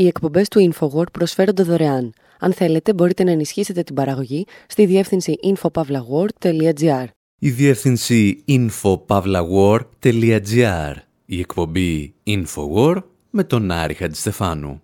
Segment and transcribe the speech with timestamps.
[0.00, 2.12] Οι εκπομπές του InfoWord προσφέρονται δωρεάν.
[2.38, 7.04] Αν θέλετε, μπορείτε να ενισχύσετε την παραγωγή στη διεύθυνση infopavlagor.gr.
[7.38, 10.94] Η διεύθυνση infopavlagor.gr.
[11.24, 14.82] Η εκπομπή InfoWord με τον Άρη Χατζηστεφάνου.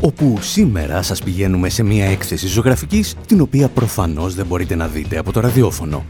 [0.00, 5.18] όπου σήμερα σας πηγαίνουμε σε μια έκθεση ζωγραφικής την οποία προφανώς δεν μπορείτε να δείτε
[5.18, 6.04] από το ραδιόφωνο.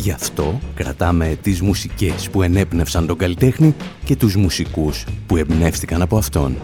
[0.00, 6.16] Γι' αυτό κρατάμε τις μουσικές που ενέπνευσαν τον καλλιτέχνη και τους μουσικούς που εμπνεύστηκαν από
[6.16, 6.56] αυτόν.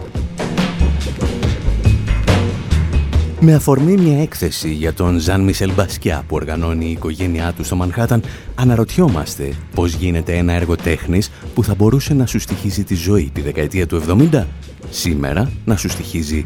[3.39, 7.75] Με αφορμή μια έκθεση για τον Ζαν Μισελ Μπασκιά που οργανώνει η οικογένειά του στο
[7.75, 8.23] Μανχάταν,
[8.55, 13.41] αναρωτιόμαστε πώς γίνεται ένα έργο τέχνης που θα μπορούσε να σου στοιχίζει τη ζωή τη
[13.41, 14.43] δεκαετία του 70,
[14.89, 16.45] σήμερα να σου στοιχίζει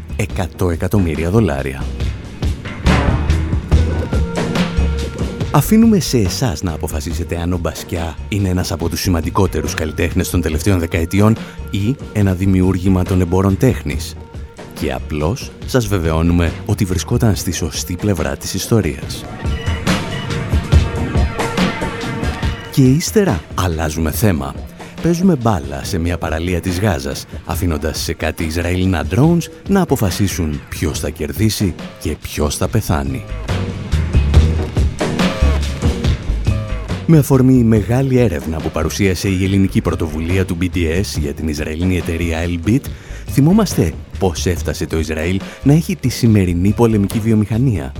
[0.58, 1.82] 100 εκατομμύρια δολάρια.
[5.52, 10.40] Αφήνουμε σε εσάς να αποφασίσετε αν ο Μπασκιά είναι ένας από τους σημαντικότερους καλλιτέχνες των
[10.40, 11.36] τελευταίων δεκαετιών
[11.70, 14.16] ή ένα δημιούργημα των εμπόρων τέχνης.
[14.80, 19.24] Και απλώς σας βεβαιώνουμε ότι βρισκόταν στη σωστή πλευρά της ιστορίας.
[22.72, 24.54] Και ύστερα αλλάζουμε θέμα.
[25.02, 31.00] Παίζουμε μπάλα σε μια παραλία της Γάζας, αφήνοντας σε κάτι Ισραηλινά drones να αποφασίσουν ποιος
[31.00, 33.24] θα κερδίσει και ποιος θα πεθάνει.
[37.12, 41.96] Με αφορμή η μεγάλη έρευνα που παρουσίασε η ελληνική πρωτοβουλία του BDS για την Ισραηλινή
[41.96, 42.80] εταιρεία Elbit,
[43.28, 47.94] θυμόμαστε πώς έφτασε το Ισραήλ να έχει τη σημερινή πολεμική βιομηχανία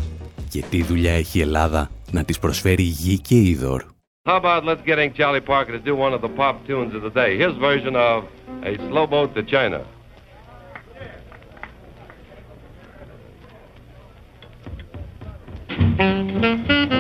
[0.49, 3.83] και τι δουλειά έχει η Ελλάδα να της προσφέρει γη και είδωρ.
[4.29, 7.13] How about let's getting Charlie Parker to do one of the pop tunes of the
[7.21, 8.19] day, his version of
[8.63, 9.81] A Slow Boat to China.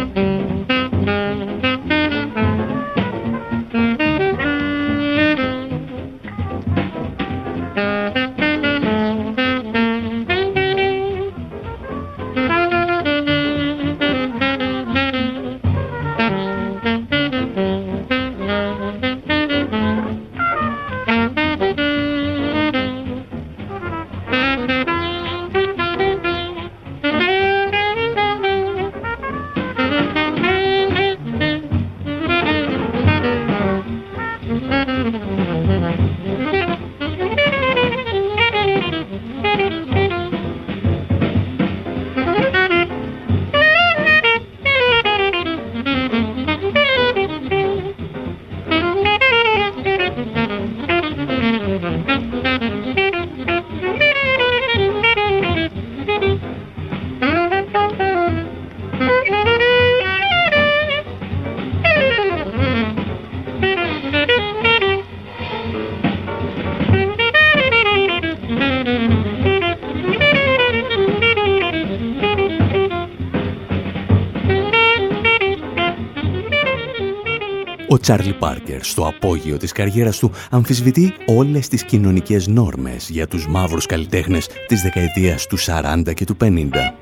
[77.98, 83.86] Τσάρλι Πάρκερ στο απόγειο της καριέρας του αμφισβητεί όλες τις κοινωνικές νόρμες για τους μαύρους
[83.86, 86.94] καλλιτέχνες της δεκαετίας του 40 και του 50.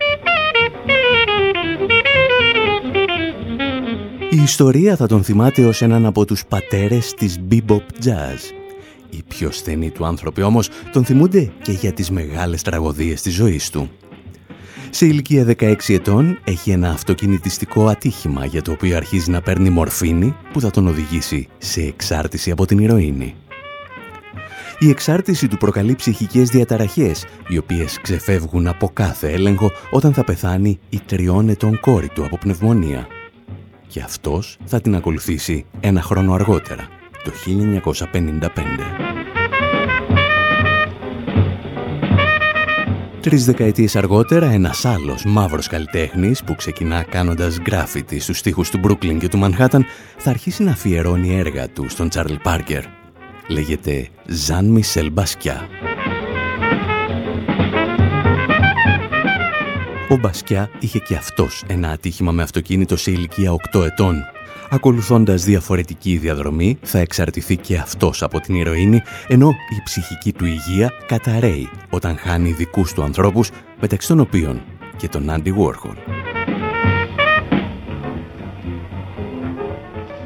[4.30, 8.38] Η ιστορία θα τον θυμάται ως έναν από τους πατέρες της bebop jazz.
[9.10, 13.70] Οι πιο στενοί του άνθρωποι όμως τον θυμούνται και για τις μεγάλες τραγωδίες της ζωής
[13.70, 13.90] του.
[14.90, 20.34] Σε ηλικία 16 ετών έχει ένα αυτοκινητιστικό ατύχημα για το οποίο αρχίζει να παίρνει μορφίνη
[20.52, 23.34] που θα τον οδηγήσει σε εξάρτηση από την ηρωίνη.
[24.78, 30.78] Η εξάρτηση του προκαλεί ψυχικές διαταραχές, οι οποίες ξεφεύγουν από κάθε έλεγχο όταν θα πεθάνει
[30.88, 33.06] η τριών ετών κόρη του από πνευμονία.
[33.86, 36.88] Και αυτός θα την ακολουθήσει ένα χρόνο αργότερα,
[37.24, 39.37] το 1955.
[43.28, 49.18] Τρεις δεκαετίες αργότερα, ένας άλλος μαύρος καλλιτέχνης που ξεκινά κάνοντας γκράφιτι στους στίχους του Μπρούκλιν
[49.18, 52.84] και του Μανχάταν θα αρχίσει να αφιερώνει έργα του στον Τσάρλ Πάρκερ.
[53.48, 55.68] Λέγεται Ζαν Μισελ Μπασκιά.
[60.08, 64.24] Ο Μπασκιά είχε και αυτός ένα ατύχημα με αυτοκίνητο σε ηλικία 8 ετών
[64.70, 70.92] Ακολουθώντας διαφορετική διαδρομή θα εξαρτηθεί και αυτός από την ηρωίνη, ενώ η ψυχική του υγεία
[71.06, 73.50] καταραίει όταν χάνει δικούς του ανθρώπους,
[73.80, 74.62] μεταξύ των οποίων
[74.96, 75.96] και τον Άντι Warhol.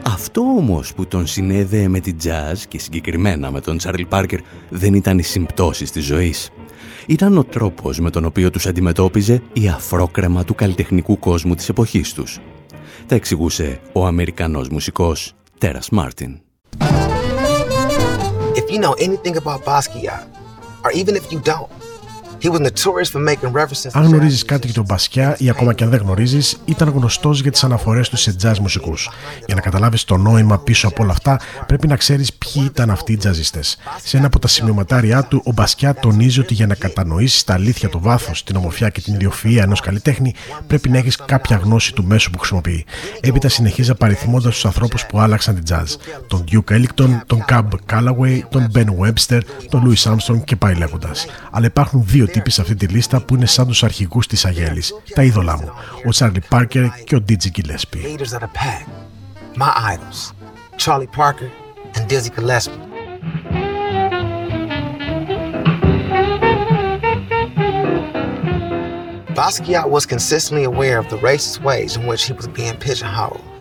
[0.06, 4.94] Αυτό όμως που τον συνέδεε με την jazz και συγκεκριμένα με τον Τσάρλ Πάρκερ δεν
[4.94, 6.50] ήταν οι συμπτώσεις της ζωής.
[7.06, 12.12] Ήταν ο τρόπος με τον οποίο τους αντιμετώπιζε η αφρόκρεμα του καλλιτεχνικού κόσμου της εποχής
[12.12, 12.40] τους
[13.06, 16.40] τα εξηγούσε ο Αμερικανός μουσικός Τέρας Μάρτιν.
[18.54, 20.26] If you know anything about Basquiat,
[20.84, 21.70] or even if you don't,
[23.92, 27.50] αν γνωρίζεις κάτι για τον Μπασκιά ή ακόμα και αν δεν γνωρίζεις, ήταν γνωστός για
[27.50, 29.10] τις αναφορές του σε jazz μουσικούς.
[29.46, 33.12] Για να καταλάβεις το νόημα πίσω από όλα αυτά, πρέπει να ξέρεις ποιοι ήταν αυτοί
[33.12, 33.60] οι τζαζιστέ.
[34.04, 37.88] Σε ένα από τα σημειωματάριά του, ο Μπασκιά τονίζει ότι για να κατανοήσεις τα αλήθεια,
[37.88, 40.34] το βάθος, την ομορφιά και την ιδιοφυα ενός καλλιτέχνη,
[40.66, 42.84] πρέπει να έχεις κάποια γνώση του μέσου που χρησιμοποιεί.
[43.20, 45.96] Έπειτα συνεχίζει απαριθμώντας τους ανθρώπους που άλλαξαν την jazz.
[46.26, 49.40] Τον Duke Ellington, τον Cab Calloway, τον Ben Webster,
[49.70, 51.26] τον Louis Armstrong και πάει λέγοντας.
[51.50, 54.93] Αλλά υπάρχουν δύο τύποι σε αυτή τη λίστα που είναι σαν τους αρχηγούς της Αγέλης,
[55.14, 55.73] τα είδωλά μου,
[56.06, 58.00] ο Τσάρλι Πάρκερ και ο Ντίτζι Γκυλέσπι.
[69.35, 73.51] Basquiat was consistently aware of the racist ways in which he was being pigeonholed.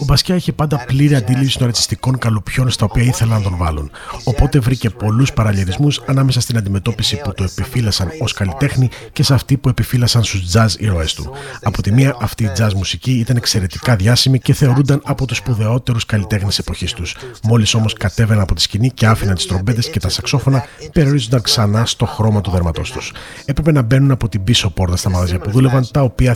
[0.00, 3.90] Ο Μπασκιά είχε πάντα πλήρη αντίληψη των ρατσιστικών καλοπιών στα οποία ήθελαν να τον βάλουν.
[4.24, 9.56] Οπότε βρήκε πολλούς παραλληλισμούς ανάμεσα στην αντιμετώπιση που το επιφύλασαν ως καλλιτέχνη και σε αυτή
[9.56, 11.32] που επιφύλασαν στους jazz ήρωές του.
[11.62, 16.06] Από τη μία, αυτή η jazz μουσική ήταν εξαιρετικά διάσημη και θεωρούνταν από τους σπουδαιότερους
[16.06, 17.16] καλλιτέχνες εποχής τους.
[17.42, 21.86] Μόλις όμως κατέβαιναν από τη σκηνή και άφηναν τις τρομπέτες και τα σαξόφωνα, περιορίζονταν ξανά
[21.86, 23.12] στο χρώμα του δερματός τους.
[23.44, 26.30] Έπρεπε να μπαίνουν από την πίσω πόρτα στα μαγαζιά που δούλευαν, τα οποία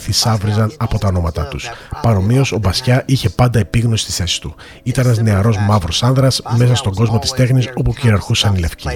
[0.51, 1.69] θησάβρε από τα ονόματά τους.
[2.01, 4.55] Παρομοίως, ο Μπασιά είχε πάντα επίγνωση στη θέση του.
[4.83, 8.87] Ήταν ένας νεαρός μαύρος άνδρας μέσα στον κόσμο της τέχνης όπου κυριαρχούσαν οι λευκοί.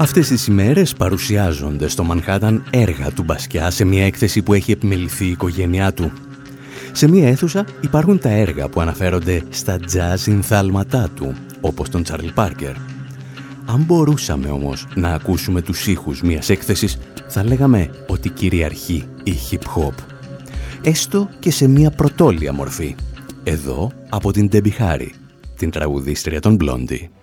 [0.00, 5.24] Αυτές τις ημέρες παρουσιάζονται στο Μανχάταν έργα του Μπασκιά σε μια έκθεση που έχει επιμεληθεί
[5.24, 6.12] η οικογένειά του.
[6.92, 12.26] Σε μια αίθουσα υπάρχουν τα έργα που αναφέρονται στα jazz συνθάλματά του, όπως τον Τσάρλ
[12.34, 12.97] Πάρκερ.
[13.70, 16.98] Αν μπορούσαμε όμως να ακούσουμε τους ήχους μιας έκθεσης,
[17.28, 19.92] θα λέγαμε ότι κυριαρχεί η hip-hop.
[20.82, 22.94] Έστω και σε μια πρωτόλια μορφή.
[23.44, 25.08] Εδώ από την Debbie Harry,
[25.56, 27.17] την τραγουδίστρια των Blondie.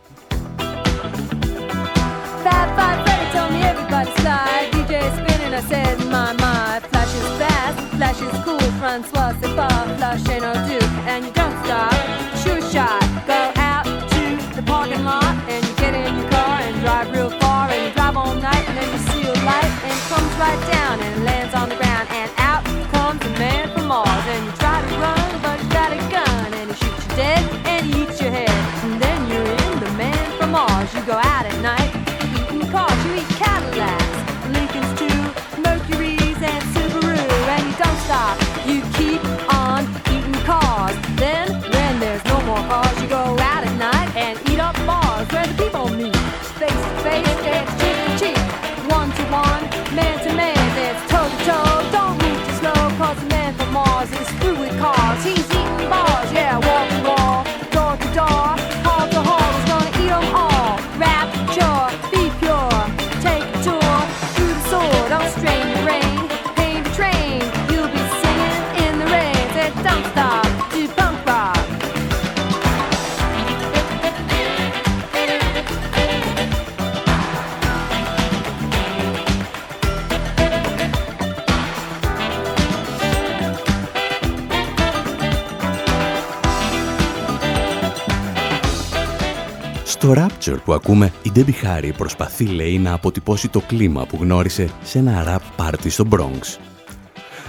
[90.45, 94.69] Στο Rapture που ακούμε, η Debbie Harry προσπαθεί, λέει, να αποτυπώσει το κλίμα που γνώρισε
[94.83, 96.57] σε ένα rap party στο Bronx.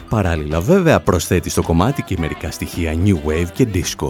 [0.09, 4.09] Παράλληλα, βέβαια, προσθέτει στο κομμάτι και μερικά στοιχεία New Wave και Disco.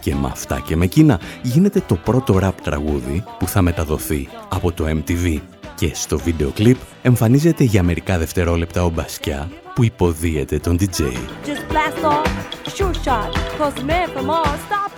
[0.00, 4.72] Και με αυτά και με εκείνα γίνεται το πρώτο rap τραγούδι που θα μεταδοθεί από
[4.72, 5.38] το MTV.
[5.74, 11.02] Και στο βίντεο κλιπ εμφανίζεται για μερικά δευτερόλεπτα ο Μπασκιά που υποδίεται τον DJ.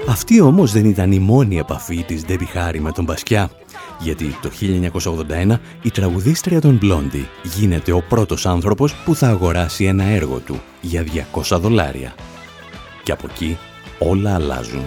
[0.09, 3.51] Αυτή όμως δεν ήταν η μόνη επαφή της Debbie Harry με τον Μπασκιά,
[3.99, 4.51] γιατί το
[5.51, 10.61] 1981 η τραγουδίστρια των Blondie γίνεται ο πρώτος άνθρωπος που θα αγοράσει ένα έργο του
[10.81, 12.15] για 200 δολάρια.
[13.03, 13.59] Και από εκεί
[13.99, 14.85] όλα αλλάζουν.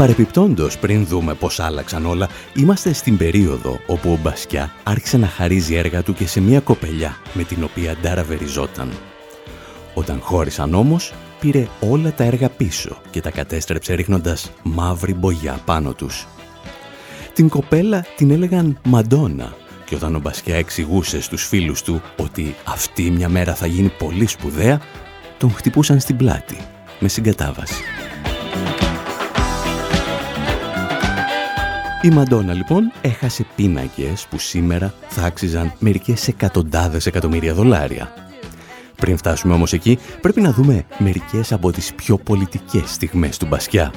[0.00, 5.74] Παρεπιπτόντος, πριν δούμε πώς άλλαξαν όλα, είμαστε στην περίοδο όπου ο Μπασκιά άρχισε να χαρίζει
[5.74, 8.92] έργα του και σε μια κοπελιά με την οποία νταραβεριζόταν.
[9.94, 15.92] Όταν χώρισαν όμως, πήρε όλα τα έργα πίσω και τα κατέστρεψε ρίχνοντας μαύρη μπογιά πάνω
[15.92, 16.26] τους.
[17.34, 19.54] Την κοπέλα την έλεγαν Μαντόνα
[19.84, 24.26] και όταν ο Μπασκιά εξηγούσε στους φίλους του ότι αυτή μια μέρα θα γίνει πολύ
[24.26, 24.80] σπουδαία,
[25.38, 26.56] τον χτυπούσαν στην πλάτη
[27.00, 27.82] με συγκατάβαση.
[32.02, 38.14] Η Μαντόνα λοιπόν έχασε πίνακες που σήμερα θα άξιζαν μερικές εκατοντάδες εκατομμύρια δολάρια.
[38.96, 43.92] Πριν φτάσουμε όμως εκεί, πρέπει να δούμε μερικές από τις πιο πολιτικές στιγμές του Μπασκιά.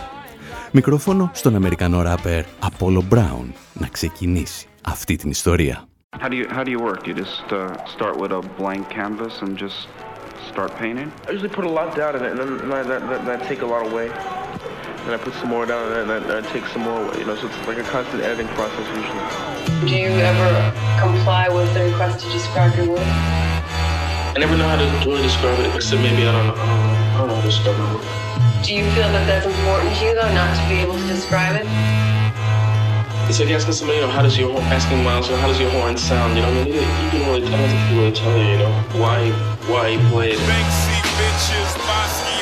[0.71, 5.85] Μικρόφωνο στον Αμερικανό ράπερ Apollo Brown να ξεκινήσει αυτή την ιστορία.
[6.19, 7.07] How do you how do you work?
[7.07, 7.59] You just uh,
[7.95, 9.87] start with a blank canvas and just
[10.53, 11.11] start painting.
[11.27, 13.47] I usually put a lot down in it, and then and I, that, that, that
[13.47, 14.09] take a lot away.
[15.03, 17.17] And I put some more down, and then I take some more away.
[17.19, 19.89] You know, so it's like a constant editing process usually.
[19.89, 20.49] Do you ever
[21.01, 23.01] comply with the request to describe your work?
[23.01, 26.53] I never know how to really describe it, except maybe I don't know.
[26.53, 28.05] I don't know, I don't know how to describe my work.
[28.63, 31.57] Do you feel that that's important to you, though, not to be able to describe
[31.57, 31.65] it?
[33.27, 35.59] It's like asking somebody, you know, how does your asking Miles, you know, how does
[35.59, 36.37] your horn sound?
[36.37, 38.45] You know, I mean, you, you can really, tell don't think people really tell you,
[38.45, 39.31] you know, why,
[39.67, 40.37] why you playing?
[40.39, 42.32] Banksy bitches, Bosky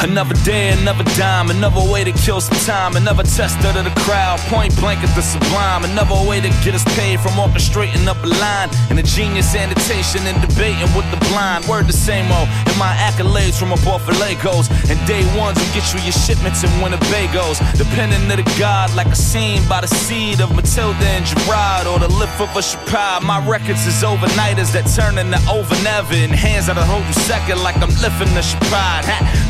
[0.00, 4.38] Another day, another dime, another way to kill some time, another tester to the crowd,
[4.46, 8.30] point blank at the sublime, another way to get us paid from orchestrating up a
[8.38, 11.66] line, and a genius annotation and debating with the blind.
[11.66, 15.74] Word the same old, and my accolades from above for Legos, and day ones will
[15.74, 19.90] get you your shipments and Winnebagos, depending to the god, like a scene by the
[19.90, 23.26] seed of Matilda and Gerard, or the lift of a Chappelle.
[23.26, 27.58] My records is overnighters that turn into over never, and hands that'll hold you second
[27.66, 29.02] like I'm lifting the Chappelle.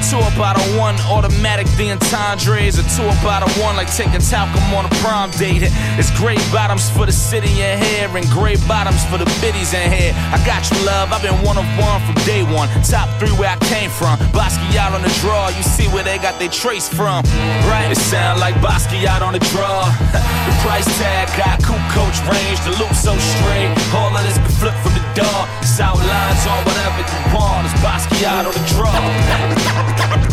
[0.09, 4.63] Two about a one, automatic the entendres, or two about a one, like taking talcum
[4.71, 5.67] on a prom date.
[5.99, 9.91] It's gray bottoms for the city in here, and gray bottoms for the biddies in
[9.91, 10.15] here.
[10.31, 12.71] I got you, love, I've been one of one from day one.
[12.87, 14.15] Top three where I came from.
[14.31, 17.27] Basquiat on the draw, you see where they got their trace from.
[17.67, 17.91] Right?
[17.91, 19.91] It sound like Basquiat on the draw.
[20.47, 23.75] the price tag got cool coach range, the loop so straight.
[23.91, 25.41] All of this can flip from the door.
[25.67, 27.67] It's outlines on whatever you want.
[27.67, 30.23] It's Basquiat on the draw.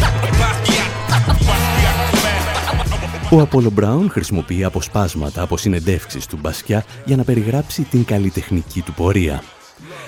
[3.31, 8.93] Ο Απόλο Μπράουν χρησιμοποιεί αποσπάσματα από συνεντεύξεις του Μπασκιά για να περιγράψει την καλλιτεχνική του
[8.93, 9.43] πορεία.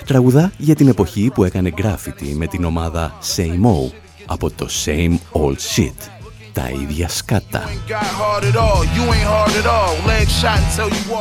[0.06, 3.92] Τραγουδά για την εποχή που έκανε γκράφιτι με την ομάδα Same O
[4.26, 6.08] από το Same Old Shit.
[6.52, 7.62] Τα ίδια σκάτα.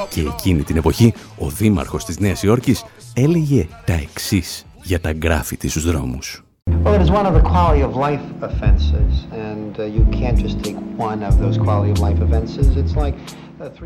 [0.10, 2.84] Και εκείνη την εποχή ο δήμαρχος της Νέας Υόρκης
[3.14, 6.47] έλεγε τα εξής για τα γκράφιτι στους δρόμους.
[6.84, 9.12] Well, it is one of the quality of life offenses,
[9.50, 10.78] and uh, you can't just take
[11.10, 12.66] one of those quality of life offenses.
[12.82, 13.16] It's like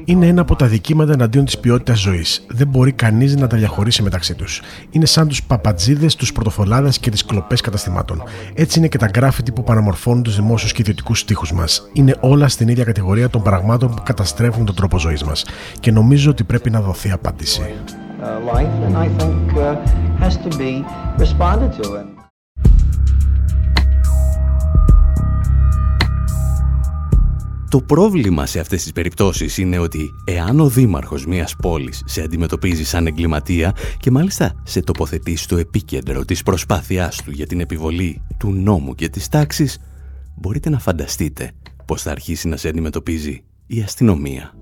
[0.06, 2.46] είναι ένα από τα δικήματα εναντίον της ποιότητας ζωής.
[2.50, 4.62] Δεν μπορεί κανείς να τα διαχωρίσει μεταξύ τους.
[4.90, 8.24] Είναι σαν τους παπατζίδες, τους πρωτοφολάδε και τις κλοπές καταστημάτων.
[8.54, 11.90] Έτσι είναι και τα γκράφιτι που παραμορφώνουν τους δημόσιους και ιδιωτικούς τείχου μας.
[11.94, 15.46] Είναι όλα στην ίδια κατηγορία των πραγμάτων που καταστρέφουν τον τρόπο ζωής μας.
[15.80, 17.62] Και νομίζω ότι πρέπει να δοθεί απάντηση.
[27.72, 32.84] Το πρόβλημα σε αυτές τις περιπτώσεις είναι ότι εάν ο δήμαρχος μιας πόλης σε αντιμετωπίζει
[32.84, 38.52] σαν εγκληματία και μάλιστα σε τοποθετεί στο επίκεντρο της προσπάθειάς του για την επιβολή του
[38.52, 39.80] νόμου και της τάξης,
[40.36, 41.52] μπορείτε να φανταστείτε
[41.86, 44.54] πώς θα αρχίσει να σε αντιμετωπίζει η αστυνομία.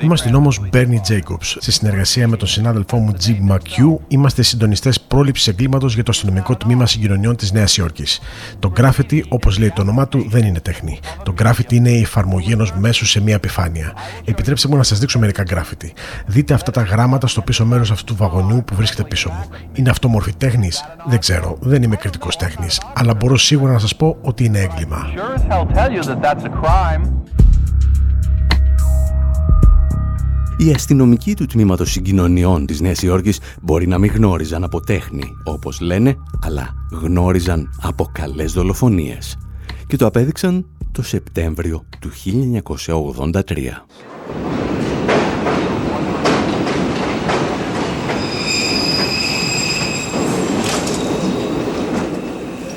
[0.00, 1.56] Είμαστε νόμο Bernie Jacobs.
[1.58, 6.56] Σε συνεργασία με τον συνάδελφό μου Jim McHugh, είμαστε συντονιστές πρόληψης εγκλήματος για το αστυνομικό
[6.56, 8.20] τμήμα συγκοινωνιών της Νέας Υόρκης.
[8.58, 10.98] Το graffiti, όπως λέει το όνομά του, δεν είναι τέχνη.
[11.22, 13.92] Το graffiti είναι η εφαρμογή ενός μέσου σε μια επιφάνεια.
[14.24, 15.90] Επιτρέψτε μου να σας δείξω μερικά graffiti.
[16.26, 19.44] Δείτε αυτά τα γράμματα στο πίσω μέρος αυτού του βαγονιού που βρίσκεται πίσω μου.
[19.72, 23.96] Είναι αυτό μορφή τέχνης; Δεν ξέρω, δεν είμαι κριτικός τέχνης, αλλά μπορώ σίγουρα να σας
[23.96, 24.79] πω ότι είναι έγκλημα.
[30.58, 35.80] Οι αστυνομικοί του τμήματος συγκοινωνιών της Νέας Υόρκης μπορεί να μην γνώριζαν από τέχνη, όπως
[35.80, 39.38] λένε, αλλά γνώριζαν από καλές δολοφονίες.
[39.86, 43.86] Και το απέδειξαν το Σεπτέμβριο του 1983.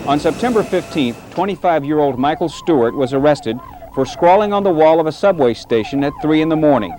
[0.05, 3.57] On September 15th, 25-year-old Michael Stewart was arrested
[3.95, 6.93] for scrawling on the wall of a subway station at 3 in the morning.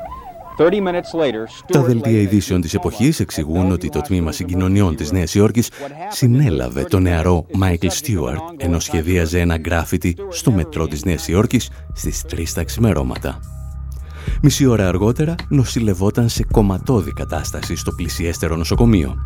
[1.67, 5.71] Τα δελτία ειδήσεων της εποχής εξηγούν ότι το τμήμα συγκοινωνιών της Νέας Υόρκης
[6.09, 12.25] συνέλαβε τον νεαρό Μάικλ Στιούαρτ ενώ σχεδίαζε ένα γκράφιτι στο μετρό της Νέας Υόρκης στις
[12.31, 13.41] 3 τα ξημερώματα.
[14.43, 19.17] Μισή ώρα αργότερα νοσηλευόταν σε κομματώδη κατάσταση στο πλησιέστερο νοσοκομείο.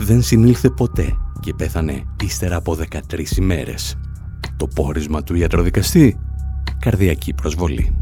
[0.00, 2.76] Δεν συνήλθε ποτέ και πέθανε ύστερα από
[3.10, 3.96] 13 ημέρες.
[4.56, 6.18] Το πόρισμα του ιατροδικαστή,
[6.78, 7.96] καρδιακή προσβολή.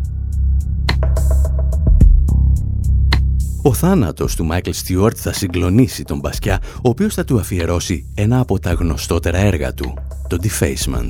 [3.63, 8.39] Ο θάνατος του Μάικλ Στιουαρτ θα συγκλονίσει τον Μπασκιά, ο οποίος θα του αφιερώσει ένα
[8.39, 9.95] από τα γνωστότερα έργα του,
[10.29, 11.09] το Defacement.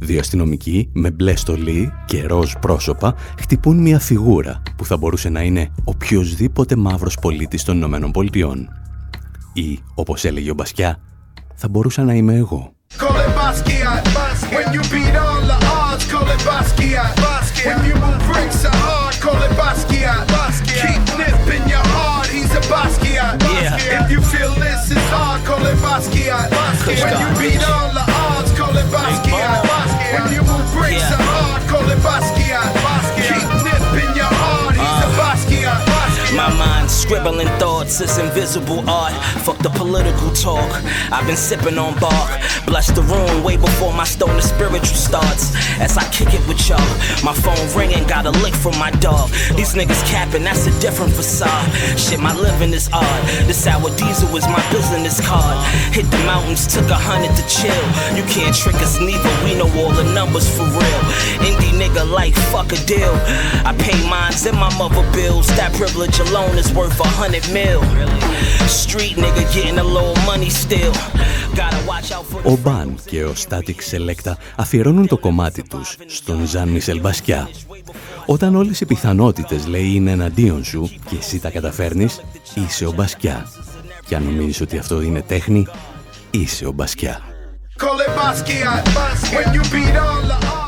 [0.00, 5.42] Δύο αστυνομικοί με μπλε στολή και ροζ πρόσωπα χτυπούν μια φιγούρα που θα μπορούσε να
[5.42, 8.68] είναι οποιοδήποτε μαύρος πολίτης των Ηνωμένων Πολιτειών.
[9.56, 11.00] Ή, όπως έλεγε ο Μπασκιά,
[11.54, 12.72] θα μπορούσα να είμαι εγώ.
[26.86, 27.14] If
[36.44, 39.14] My mind scribbling thoughts is invisible art.
[39.46, 40.70] Fuck the political talk.
[41.10, 42.38] I've been sipping on bark.
[42.66, 45.56] Bless the room way before my stone stoner spiritual starts.
[45.80, 46.84] As I kick it with y'all,
[47.24, 49.30] my phone ringing, got a lick from my dog.
[49.56, 51.64] These niggas capping, that's a different facade.
[51.98, 53.20] Shit, my living is odd.
[53.48, 55.56] The sour diesel is my business card.
[55.96, 57.84] Hit the mountains, took a hundred to chill.
[58.16, 61.00] You can't trick us neither, we know all the numbers for real.
[61.40, 63.16] Indie nigga like fuck a deal.
[63.64, 65.48] I pay mines and my mother bills.
[65.56, 67.80] That privilege alone is worth a hundred mil.
[68.66, 70.92] Street nigga getting a little money still.
[72.42, 77.48] Ο Μπαν και ο Static Selecta αφιερώνουν το κομμάτι τους στον Ζαν Μισελ Μπασκιά.
[78.26, 82.20] Όταν όλες οι πιθανότητες λέει είναι εναντίον σου και εσύ τα καταφέρνεις,
[82.54, 83.46] είσαι ο Μπασκιά.
[84.06, 85.66] Και αν νομίζεις ότι αυτό είναι τέχνη,
[86.30, 87.20] είσαι ο Μπασκιά.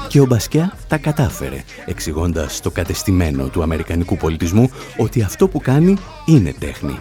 [0.09, 5.97] Και ο Μπασκιά τα κατάφερε, εξηγώντας το κατεστημένο του αμερικανικού πολιτισμού ότι αυτό που κάνει
[6.27, 6.99] είναι τέχνη.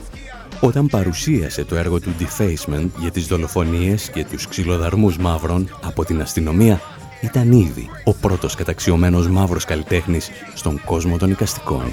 [0.60, 6.22] Όταν παρουσίασε το έργο του Defacement για τις δολοφονίες και τους ξυλοδαρμούς μαύρων από την
[6.22, 6.82] αστυνομία,
[7.22, 11.84] ήταν ήδη ο πρώτος καταξιωμένος μαύρος καλλιτέχνης στον κόσμο των οικαστικών.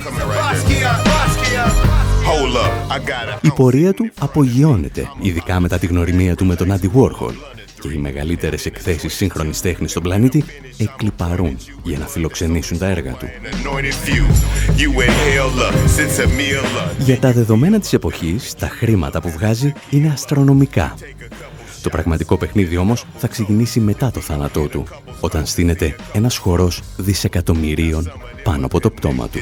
[3.40, 7.35] Η πορεία του απογειώνεται, ειδικά μετά τη γνωριμία του με τον Άντι Warhol,
[7.83, 10.45] και οι μεγαλύτερες εκθέσεις σύγχρονης τέχνης στον πλανήτη
[10.77, 13.27] εκλυπαρούν για να φιλοξενήσουν τα έργα του.
[16.99, 20.95] Για τα δεδομένα της εποχής, τα χρήματα που βγάζει είναι αστρονομικά.
[21.83, 24.87] Το πραγματικό παιχνίδι όμως θα ξεκινήσει μετά το θάνατό του,
[25.21, 29.38] όταν στείνεται ένας χορός δισεκατομμυρίων πάνω από το πτώμα του.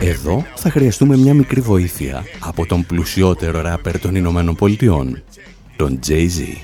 [0.00, 5.22] Εδώ θα χρειαστούμε μια μικρή βοήθεια από τον πλουσιότερο ράπερ των Ηνωμένων Πολιτειών,
[5.76, 6.56] τον Jay-Z.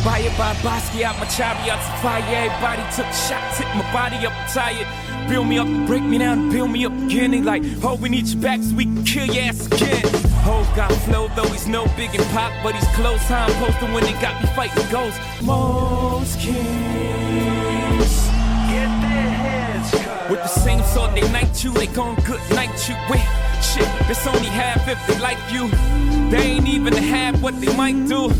[0.00, 2.24] Inspired by Basquiat, my Basquiat, my fire.
[2.34, 4.88] Everybody took shots, hit my body up tired.
[5.28, 7.32] Build me up, break me down, build me up again.
[7.32, 10.02] They like, oh, we need you back so we can kill your ass again.
[10.44, 13.20] Ho got flow, though he's no big and pop, but he's close.
[13.26, 15.20] Time posting when they got me fighting ghosts.
[15.42, 16.56] Most kings
[18.72, 20.30] get their heads cut.
[20.30, 22.96] With the same sword they night you, they gon' good night you.
[23.10, 23.20] Wait,
[23.60, 25.68] shit, that's only half if they like you.
[26.30, 28.32] They ain't even half what they might do.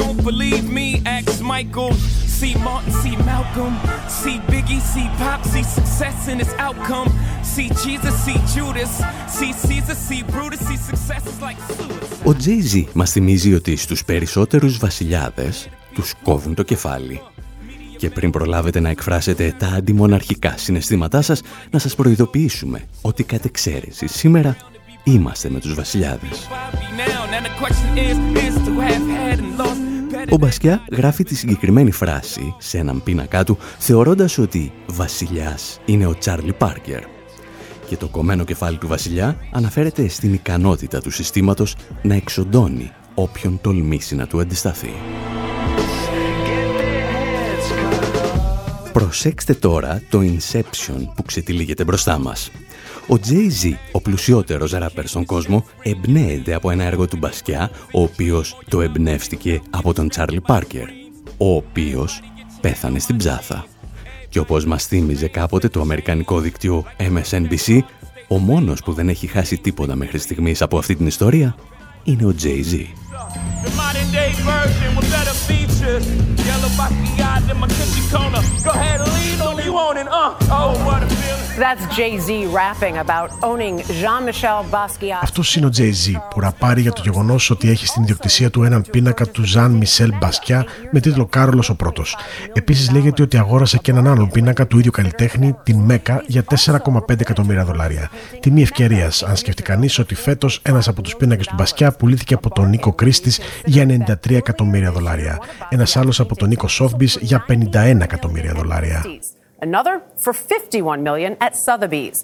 [0.00, 1.92] Don't believe me, ask Michael.
[2.38, 3.74] See Martin, see Malcolm,
[4.20, 7.08] see Biggie, see Pop, see success in its outcome.
[7.54, 8.92] See Jesus, see Judas,
[9.38, 12.24] see Caesar, see Brutus, see success is like suicide.
[12.24, 17.20] Ο Jay-Z μας θυμίζει ότι στους περισσότερους βασιλιάδες τους κόβουν το κεφάλι.
[17.96, 24.06] Και πριν προλάβετε να εκφράσετε τα αντιμοναρχικά συναισθήματά σας, να σας προειδοποιήσουμε ότι κατ' εξαίρεση
[24.06, 24.56] σήμερα
[25.04, 26.48] είμαστε με τους βασιλιάδες.
[30.30, 36.18] Ο Μπασκιά γράφει τη συγκεκριμένη φράση σε έναν πίνακά του θεωρώντας ότι βασιλιάς είναι ο
[36.18, 37.02] Τσάρλι Πάρκερ.
[37.86, 44.14] Και το κομμένο κεφάλι του βασιλιά αναφέρεται στην ικανότητα του συστήματος να εξοντώνει όποιον τολμήσει
[44.14, 44.92] να του αντισταθεί.
[48.92, 52.50] Προσέξτε τώρα το Inception που ξετυλίγεται μπροστά μας.
[53.08, 58.58] Ο Jay-Z, ο πλουσιότερος ράπερ στον κόσμο, εμπνέεται από ένα έργο του Μπασκιά, ο οποίος
[58.68, 60.88] το εμπνεύστηκε από τον Τσάρλι Πάρκερ,
[61.36, 62.20] ο οποίος
[62.60, 63.66] πέθανε στην ψάθα.
[64.28, 67.78] Και όπως μας θύμιζε κάποτε το αμερικανικό δίκτυο MSNBC,
[68.28, 71.54] ο μόνος που δεν έχει χάσει τίποτα μέχρι στιγμής από αυτή την ιστορία
[72.04, 72.86] είναι ο Jay-Z.
[85.22, 88.84] Αυτός είναι ο Jay-Z που ραπάρει για το γεγονός ότι έχει στην ιδιοκτησία του έναν
[88.90, 92.16] πίνακα του Ζαν Μισελ Μπασκιά με τίτλο Κάρολος ο Πρώτος.
[92.52, 97.20] Επίσης λέγεται ότι αγόρασε και έναν άλλον πίνακα του ίδιου καλλιτέχνη, την Μέκα, για 4,5
[97.20, 98.10] εκατομμύρια δολάρια.
[98.40, 102.50] Τιμή ευκαιρίας, αν σκεφτεί κανείς ότι φέτος ένας από τους πίνακες του Μπασκιά πουλήθηκε από
[102.50, 105.38] τον Νίκο Κρίστης για 93 εκατομμύρια δολάρια.
[105.68, 109.04] Ένας άλλος από τον Νίκο Σόφμπι για 51 εκατομμύρια δολάρια.
[109.58, 112.16] Another for 51 million at Sotheby's.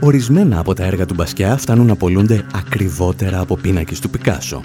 [0.00, 4.60] Ορισμένα από τα έργα του Μπασκιά φτάνουν να πολλούνται ακριβότερα από πίνακες του Πικάσο.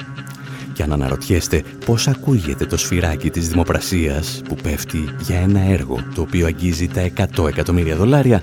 [0.74, 6.22] Και αν αναρωτιέστε πώς ακούγεται το σφυράκι της δημοπρασίας που πέφτει για ένα έργο το
[6.22, 8.42] οποίο αγγίζει τα 100 εκατομμύρια δολάρια,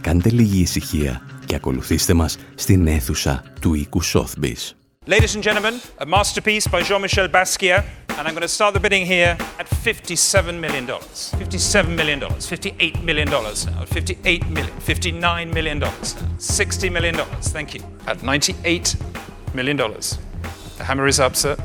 [0.00, 4.81] κάντε λίγη ησυχία και ακολουθήστε μας στην αίθουσα του οίκου Sotheby's.
[5.04, 9.04] Ladies and gentlemen, a masterpiece by Jean-Michel Basquiat, and I'm going to start the bidding
[9.04, 10.86] here at $57 million.
[10.86, 18.18] $57 million, $58 million now, $58 million, $59 million now, $60 million, thank you, at
[18.18, 19.76] $98 million.
[19.76, 21.56] The hammer is up, sir,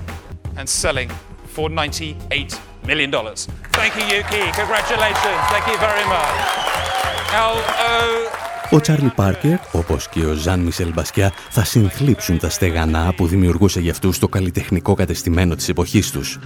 [0.56, 1.10] and selling
[1.46, 3.12] for $98 million.
[3.12, 4.52] Thank you, Yuki.
[4.52, 5.42] Congratulations.
[5.52, 7.34] Thank you very much.
[7.34, 8.37] L-O...
[8.72, 13.80] Ο Τσάρλι Πάρκερ, όπως και ο Ζαν Μισελ Μπασκιά, θα συνθλίψουν τα στεγανά που δημιουργούσε
[13.80, 16.40] για αυτούς το καλλιτεχνικό κατεστημένο της εποχής τους.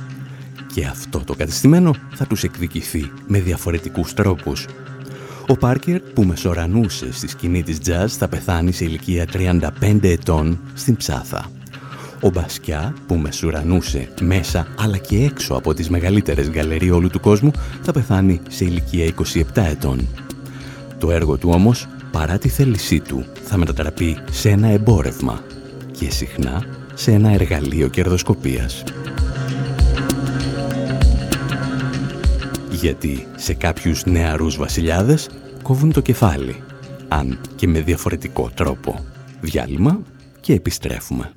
[0.74, 4.66] Και αυτό το κατεστημένο θα τους εκδικηθεί με διαφορετικούς τρόπους.
[5.48, 10.96] Ο Πάρκερ, που μεσορανούσε στη σκηνή της jazz, θα πεθάνει σε ηλικία 35 ετών στην
[10.96, 11.52] Ψάθα.
[12.22, 17.52] Ο Μπασκιά, που μεσουρανούσε μέσα αλλά και έξω από τις μεγαλύτερες γκαλερί όλου του κόσμου,
[17.82, 20.08] θα πεθάνει σε ηλικία 27 ετών.
[21.00, 25.44] Το έργο του όμως παρά τη θέλησή του, θα μετατραπεί σε ένα εμπόρευμα
[25.92, 28.84] και συχνά σε ένα εργαλείο κερδοσκοπίας.
[32.70, 35.30] Γιατί σε κάποιους νεαρούς βασιλιάδες
[35.62, 36.64] κόβουν το κεφάλι,
[37.08, 39.06] αν και με διαφορετικό τρόπο.
[39.42, 40.00] Διάλειμμα
[40.40, 41.32] και επιστρέφουμε.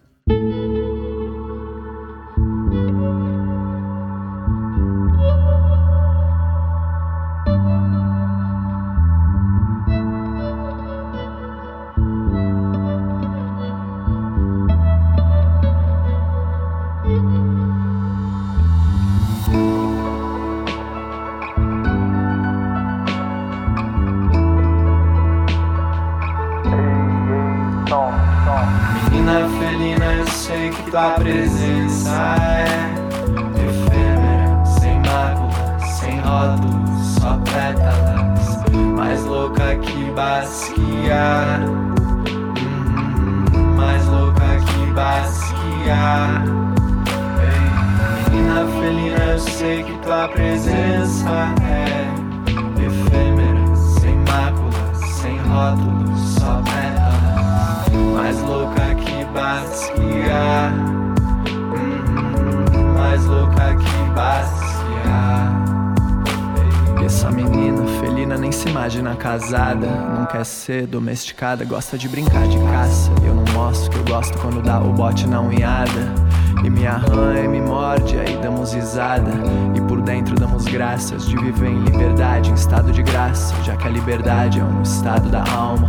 [70.65, 73.11] Ser domesticada, gosta de brincar de caça.
[73.23, 76.24] Eu não mostro que eu gosto quando dá o bote na unhada.
[76.65, 79.31] E me arranha e me morde, aí damos risada.
[79.75, 83.87] E por dentro damos graças de viver em liberdade, em estado de graça, já que
[83.87, 85.89] a liberdade é um estado da alma.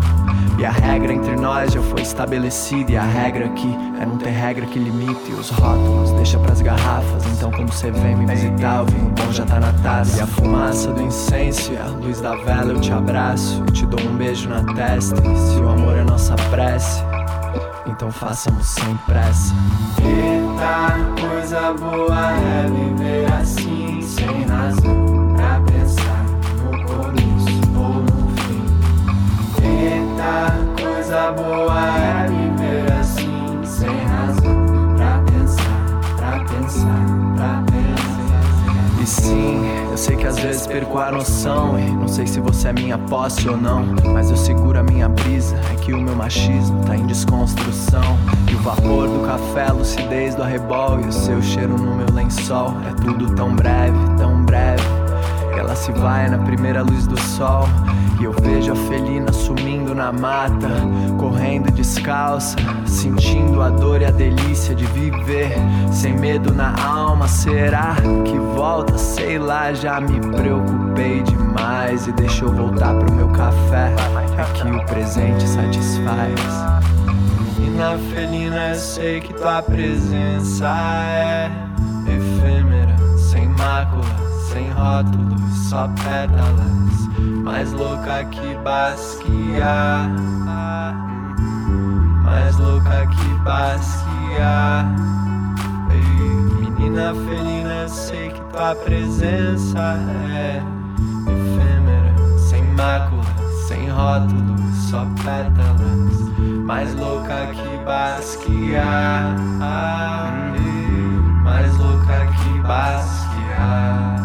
[0.58, 2.92] E a regra entre nós já foi estabelecida.
[2.92, 7.26] E a regra aqui é não ter regra que limite os rótulos, deixa pras garrafas.
[7.38, 10.18] Então quando você vem me visitar, o vinho bom já tá na taça.
[10.18, 13.64] E a fumaça do incenso e a luz da vela eu te abraço.
[13.68, 15.16] E te dou um beijo na testa.
[15.26, 17.02] E se o amor é nossa prece,
[17.88, 19.54] então façamos sem pressa.
[20.56, 23.65] Eita, coisa boa é viver assim,
[42.66, 46.02] se é minha posse ou não, mas eu seguro a minha brisa, é que o
[46.02, 48.18] meu machismo tá em desconstrução.
[48.50, 52.74] E o vapor do café, lucidez do arrebol e o seu cheiro no meu lençol,
[52.90, 54.95] é tudo tão breve, tão breve.
[55.76, 57.68] Se vai na primeira luz do sol
[58.20, 60.70] e eu vejo a felina sumindo na mata,
[61.20, 62.56] correndo descalça,
[62.88, 65.54] sentindo a dor e a delícia de viver,
[65.92, 67.28] sem medo na alma.
[67.28, 68.98] Será que volta?
[68.98, 73.94] Sei lá, já me preocupei demais e deixa eu voltar pro meu café.
[74.38, 76.40] É que o presente satisfaz.
[77.60, 81.52] Menina felina, eu sei que tua presença é
[82.08, 84.25] efêmera, sem mácula,
[84.76, 87.10] rótulos, só pétalas.
[87.44, 90.10] Mais louca que Basquiat.
[92.24, 94.86] Mais louca que Basquiat.
[96.60, 99.98] Menina felina, sei que tua presença
[100.30, 100.62] é
[101.28, 103.24] efêmera, sem mácula,
[103.68, 106.30] sem rótulos, só pétalas.
[106.66, 109.36] Mais louca que Basquiat.
[111.44, 114.25] Mais louca que Basquiat.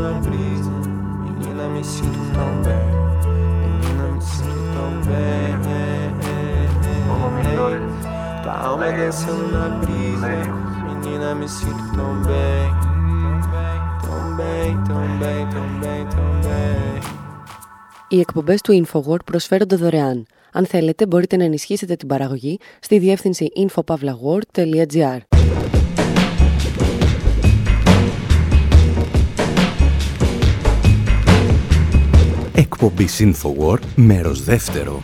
[0.00, 0.70] Dançando na brisa,
[1.24, 2.86] menina me sinto tão bem,
[3.80, 5.50] menina me sinto tão bem.
[8.42, 10.28] Tua alma dançando na brisa,
[10.86, 12.66] menina me sinto tão bem,
[14.02, 17.00] tão bem, tão bem, tão bem, tão bem.
[18.08, 20.26] Οι εκπομπές του InfoWord προσφέρονται δωρεάν.
[20.52, 25.29] Αν θέλετε, μπορείτε να ενισχύσετε την παραγωγή στη διεύθυνση infopavlagor.gr.
[32.60, 35.02] Εκπομπή InfoWord, μέρος δεύτερο.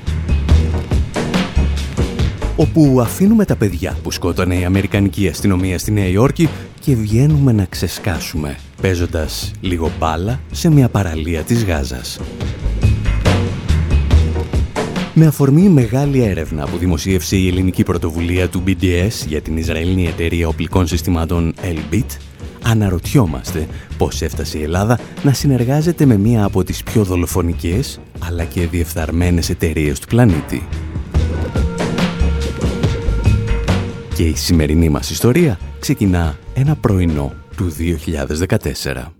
[2.56, 6.48] Όπου αφήνουμε τα παιδιά που σκότωνε η Αμερικανική αστυνομία στη Νέα Υόρκη
[6.80, 12.20] και βγαίνουμε να ξεσκάσουμε, παίζοντας λίγο μπάλα σε μια παραλία της Γάζας.
[15.14, 20.48] Με αφορμή μεγάλη έρευνα που δημοσίευσε η ελληνική πρωτοβουλία του BDS για την Ισραηλινή εταιρεία
[20.48, 22.16] οπλικών συστημάτων Elbit,
[22.66, 23.66] αναρωτιόμαστε
[23.98, 29.50] πώς έφτασε η Ελλάδα να συνεργάζεται με μία από τις πιο δολοφονικές αλλά και διεφθαρμένες
[29.50, 30.68] εταιρείες του πλανήτη.
[34.14, 39.12] Και η σημερινή μας ιστορία ξεκινά ένα πρωινό του 2014.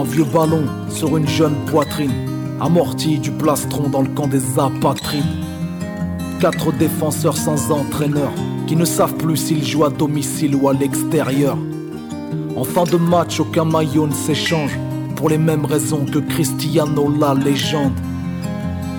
[0.00, 0.64] Un vieux ballon
[0.98, 2.16] sur une jeune poitrine,
[2.60, 5.24] amorti du plastron dans le camp des apatrides.
[6.40, 8.30] Quatre défenseurs sans entraîneur,
[8.66, 11.56] qui ne savent plus s'ils jouent à domicile ou à l'extérieur.
[12.56, 14.78] En fin de match, aucun maillot ne s'échange,
[15.16, 17.98] pour les mêmes raisons que Cristiano la légende.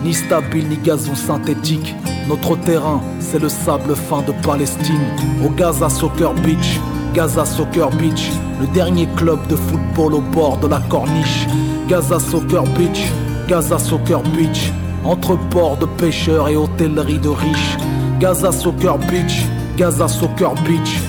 [0.04, 1.96] Ni stable ni gazon synthétique,
[2.28, 5.04] notre terrain c'est le sable fin de Palestine.
[5.46, 6.80] Au Gaza Soccer Beach,
[7.14, 11.48] Gaza Soccer Beach, le dernier club de football au bord de la corniche.
[11.88, 13.12] Gaza Soccer Beach,
[13.50, 14.72] Gaza Soccer Beach,
[15.04, 17.78] entre ports de pêcheurs et hôtellerie de riches.
[18.20, 19.44] Gaza Soccer Beach,
[19.76, 21.00] Gaza Soccer Beach,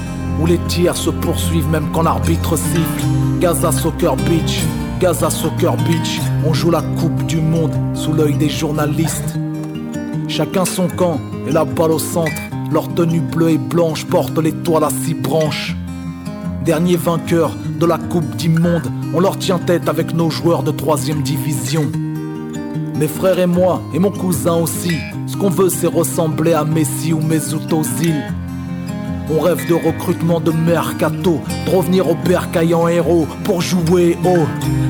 [0.41, 3.05] où les tirs se poursuivent même quand l'arbitre siffle.
[3.41, 4.63] Gaza Soccer Beach,
[5.01, 9.39] Gaza Soccer Beach, on joue la Coupe du Monde sous l'œil des journalistes.
[10.27, 12.33] Chacun son camp et la balle au centre.
[12.73, 15.77] Leur tenue bleue et blanche porte l'étoile à six branches.
[16.65, 20.71] Dernier vainqueur de la Coupe du Monde, on leur tient tête avec nos joueurs de
[20.71, 21.85] troisième division
[23.00, 27.14] Mes frères et moi, et mon cousin aussi, ce qu'on veut c'est ressembler à Messi
[27.14, 28.22] ou Mesut Ozil.
[29.30, 34.40] On rêve de recrutement de mercato, de revenir au bercail en héros pour jouer au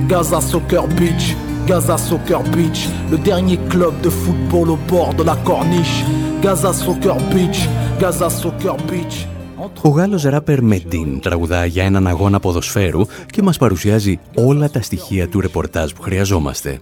[0.07, 1.35] Gaza Soccer Beach.
[1.67, 6.03] Gaza Soccer Beach, le dernier club de football au bord de la corniche.
[6.41, 7.59] Gaza Soccer Beach,
[7.99, 9.27] Gaza Soccer Beach.
[9.81, 15.27] Ο Γάλλος ράπερ Μεντίν τραγουδά για έναν αγώνα ποδοσφαίρου και μας παρουσιάζει όλα τα στοιχεία
[15.27, 16.79] του ρεπορτάζ που χρειαζόμαστε.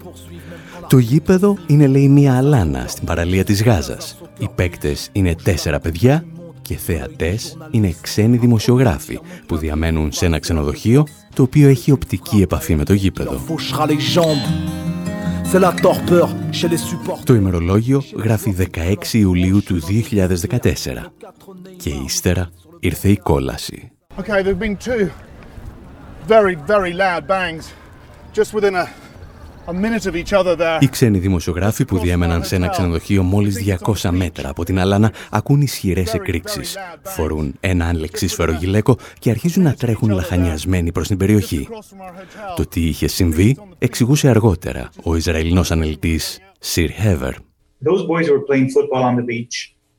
[0.89, 4.19] Το γήπεδο είναι λέει μια αλάνα στην παραλία της Γάζας.
[4.39, 6.25] Οι παίκτες είναι τέσσερα παιδιά
[6.63, 12.77] και θεατές είναι ξένοι δημοσιογράφοι που διαμένουν σε ένα ξενοδοχείο το οποίο έχει οπτική επαφή
[12.77, 13.41] με το γήπεδο.
[17.25, 20.69] Το ημερολόγιο γράφει 16 Ιουλίου του 2014
[21.77, 23.91] και ύστερα ήρθε η κόλαση.
[24.19, 24.43] Okay,
[30.81, 33.65] Οι ξένοι δημοσιογράφοι που διέμεναν σε ένα ξενοδοχείο μόλις
[34.01, 36.77] 200 μέτρα από την Αλάνα ακούν ισχυρές εκρήξεις.
[37.03, 41.69] Φορούν ένα ανλεξίσφαιρο γυλαίκο και αρχίζουν να τρέχουν λαχανιασμένοι προς την περιοχή.
[42.57, 46.39] Το τι είχε συμβεί εξηγούσε αργότερα ο Ισραηλινός αναλυτής
[46.75, 47.33] Sir Hever.
[47.89, 49.57] Those boys were playing football on the beach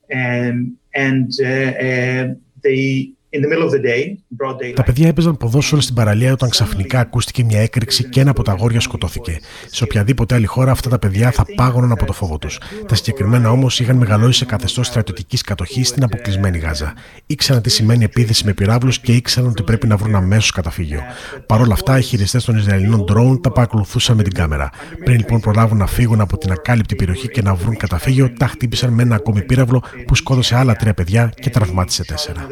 [0.09, 0.57] and,
[0.93, 2.23] and uh, uh,
[2.65, 4.73] they in the middle of the day, broad daylight.
[4.75, 8.51] Τα παιδιά έπαιζαν ποδόσφαιρο στην παραλία όταν ξαφνικά ακούστηκε μια έκρηξη και ένα από τα
[8.51, 9.39] αγόρια σκοτώθηκε.
[9.71, 12.59] Σε οποιαδήποτε άλλη χώρα αυτά τα παιδιά θα πάγωναν από το φόβο τους.
[12.87, 16.93] Τα συγκεκριμένα όμως είχαν μεγαλώσει σε καθεστώς στρατιωτικής κατοχής στην αποκλεισμένη Γάζα.
[17.25, 21.01] Ήξεραν τι σημαίνει επίθεση με πυράβλους και ήξεραν ότι πρέπει να βρουν αμέσως καταφύγιο.
[21.45, 24.69] Παρ' όλα αυτά, οι χειριστές των Ισραηλινών ντρόουν τα παρακολουθούσαν με την κάμερα.
[25.03, 28.93] Πριν λοιπόν προλάβουν να φύγουν από την ακάλυπτη περιοχή και να βρουν καταφύγιο, τα χτύπησαν
[28.93, 32.47] με ένα ακόμη πύραυλο που σκότωσε άλλα τρία παιδιά και τραυμάτισε τέσσερα.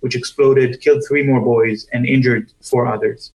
[0.00, 3.32] Which exploded, killed three more boys, and injured four others.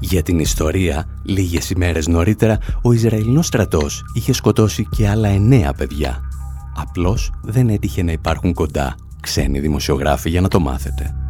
[0.00, 6.20] Για την ιστορία, λίγες ημέρες νωρίτερα, ο Ισραηλινός στρατός είχε σκοτώσει και άλλα εννέα παιδιά.
[6.76, 11.21] Απλώς δεν έτυχε να υπάρχουν κοντά ξένοι δημοσιογράφοι για να το μάθετε.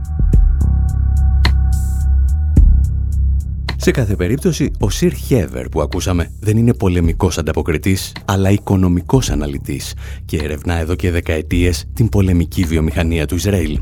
[3.85, 9.95] Σε κάθε περίπτωση, ο Σιρ Χέβερ που ακούσαμε δεν είναι πολεμικός ανταποκριτής, αλλά οικονομικός αναλυτής
[10.25, 13.81] και ερευνά εδώ και δεκαετίες την πολεμική βιομηχανία του Ισραήλ.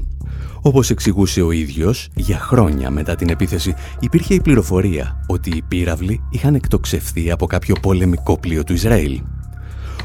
[0.62, 6.20] Όπως εξηγούσε ο ίδιος, για χρόνια μετά την επίθεση υπήρχε η πληροφορία ότι οι πύραυλοι
[6.30, 9.20] είχαν εκτοξευθεί από κάποιο πολεμικό πλοίο του Ισραήλ.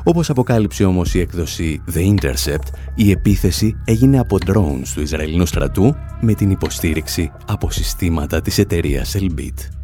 [0.03, 5.95] Όπως αποκάλυψε όμως η έκδοση The Intercept, η επίθεση έγινε από drones του Ισραηλινού στρατού
[6.21, 9.74] με την υποστήριξη από συστήματα της εταιρείας Elbit.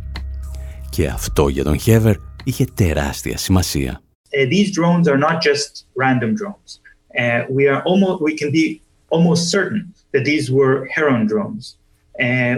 [0.92, 4.02] Και αυτό για τον Χέβερ είχε τεράστια σημασία.
[4.34, 5.72] Uh, these drones are not just
[6.04, 6.70] random drones.
[7.22, 8.66] Uh, we are almost we can be
[9.16, 11.64] almost certain that these were Heron drones.
[12.16, 12.56] Ε,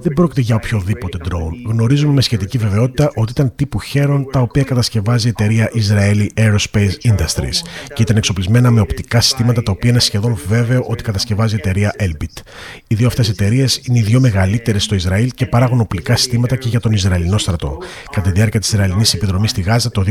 [0.00, 1.52] Δεν πρόκειται για οποιοδήποτε drone.
[1.66, 6.92] Γνωρίζουμε με σχετική βεβαιότητα ότι ήταν τύπου Heron τα οποία κατασκευάζει η εταιρεία Israeli Aerospace
[7.02, 7.56] Industries
[7.94, 11.94] και ήταν εξοπλισμένα με οπτικά συστήματα τα οποία είναι σχεδόν βέβαιο ότι κατασκευάζει η εταιρεία
[11.98, 12.42] Elbit.
[12.86, 16.68] Οι δύο αυτές εταιρείες είναι οι δύο μεγαλύτερες στο Ισραήλ και παράγουν οπλικά συστήματα και
[16.68, 17.78] για τον Ισραηλινό στρατό.
[18.10, 20.04] Κατά τη διάρκεια της Ισραηλινής επιδρομής στη Γάζα το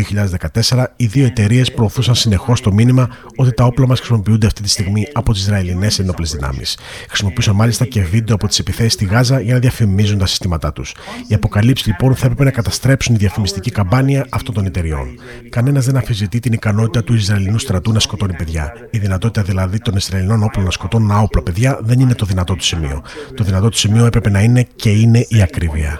[0.69, 4.69] 2014, οι δύο εταιρείες προωθούσαν συνεχώς το μήνυμα ότι τα όπλα μας χρησιμοποιούνται αυτή τη
[4.69, 6.77] στιγμή από τις Ισραηλινές ενόπλες δυνάμεις.
[7.07, 10.95] Χρησιμοποιούσαν μάλιστα και βίντεο από τις επιθέσει στη Γάζα για να διαφημίζουν τα συστήματά τους.
[11.27, 15.19] Οι αποκαλύψεις λοιπόν θα έπρεπε να καταστρέψουν τη διαφημιστική καμπάνια αυτών των εταιριών.
[15.49, 18.73] Κανένας δεν αφιζητεί την ικανότητα του Ισραηλινού στρατού να σκοτώνει παιδιά.
[18.91, 22.63] Η δυνατότητα δηλαδή των Ισραηλινών όπλων να σκοτώνουν άοπλα παιδιά δεν είναι το δυνατό του
[22.63, 23.03] σημείο.
[23.35, 25.99] Το δυνατό του σημείο έπρεπε να είναι και είναι η ακρίβεια.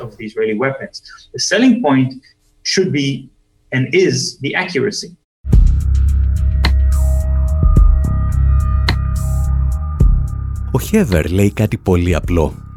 [10.72, 12.69] Ο Χέβερ λέει κάτι πολύ απλό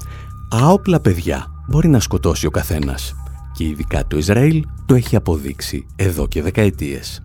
[0.54, 3.14] άοπλα παιδιά μπορεί να σκοτώσει ο καθένας
[3.52, 7.22] και ειδικά το Ισραήλ το έχει αποδείξει εδώ και δεκαετίες.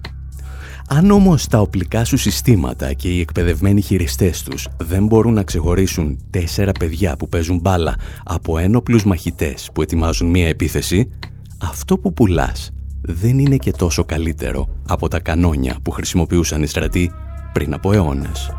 [0.88, 6.20] Αν όμως τα οπλικά σου συστήματα και οι εκπαιδευμένοι χειριστές τους δεν μπορούν να ξεχωρίσουν
[6.30, 11.10] τέσσερα παιδιά που παίζουν μπάλα από ένοπλους μαχητές που ετοιμάζουν μία επίθεση,
[11.58, 17.12] αυτό που πουλάς δεν είναι και τόσο καλύτερο από τα κανόνια που χρησιμοποιούσαν οι στρατοί
[17.54, 18.52] πριν από αιώνες.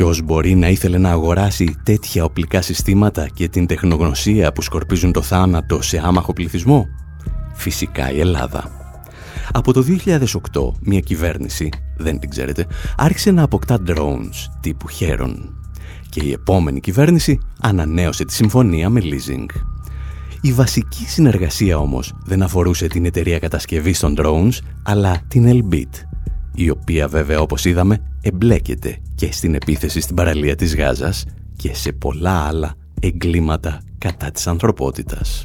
[0.00, 5.22] Ποιος μπορεί να ήθελε να αγοράσει τέτοια οπλικά συστήματα και την τεχνογνωσία που σκορπίζουν το
[5.22, 6.86] θάνατο σε άμαχο πληθυσμό;
[7.54, 8.70] Φυσικά η Ελλάδα.
[9.52, 15.54] Από το 2008 μια κυβέρνηση, δεν την ξέρετε, άρχισε να αποκτά drones τύπου χέρον.
[16.08, 19.46] Και η επόμενη κυβέρνηση ανανέωσε τη συμφωνία με leasing.
[20.40, 26.09] Η βασική συνεργασία όμως δεν αφορούσε την εταιρεία κατασκευής των drones, αλλά την Elbit,
[26.54, 31.24] η οποία βέβαια όπως είδαμε εμπλέκεται και στην επίθεση στην παραλία της Γάζας
[31.56, 35.44] και σε πολλά άλλα εγκλήματα κατά της ανθρωπότητας.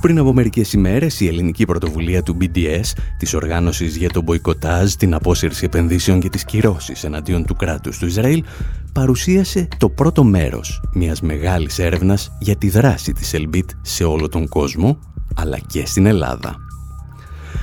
[0.00, 5.14] Πριν από μερικές ημέρες, η ελληνική πρωτοβουλία του BDS, της οργάνωσης για τον μποϊκοτάζ, την
[5.14, 8.44] απόσυρση επενδύσεων και τις κυρώσεις εναντίον του κράτους του Ισραήλ,
[8.92, 14.48] παρουσίασε το πρώτο μέρος μιας μεγάλης έρευνας για τη δράση της Ελμπίτ σε όλο τον
[14.48, 14.98] κόσμο,
[15.34, 16.56] αλλά και στην Ελλάδα.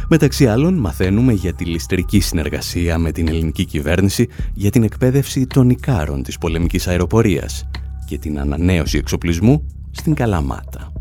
[0.09, 5.69] Μεταξύ άλλων, μαθαίνουμε για τη ληστρική συνεργασία με την ελληνική κυβέρνηση για την εκπαίδευση των
[5.69, 7.69] Ικάρων της πολεμικής αεροπορίας
[8.07, 10.94] και την ανανέωση εξοπλισμού στην Καλαμάτα.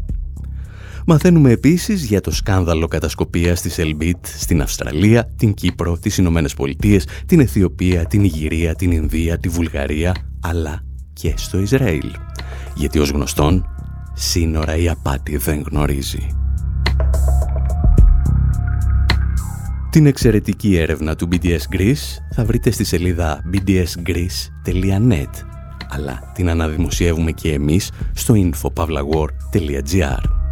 [1.06, 7.06] Μαθαίνουμε επίσης για το σκάνδαλο κατασκοπίας της Ελμπίτ στην Αυστραλία, την Κύπρο, τις Ηνωμένες Πολιτείες,
[7.26, 12.10] την Αιθιοπία, την Ιγυρία, την Ινδία, τη Βουλγαρία, αλλά και στο Ισραήλ.
[12.74, 13.66] Γιατί ως γνωστόν,
[14.14, 16.26] σύνορα η απάτη δεν γνωρίζει.
[19.90, 25.30] Την εξαιρετική έρευνα του BDS Greece θα βρείτε στη σελίδα bdsgreece.net
[25.88, 30.43] αλλά την αναδημοσιεύουμε και εμείς στο infopavlawar.gr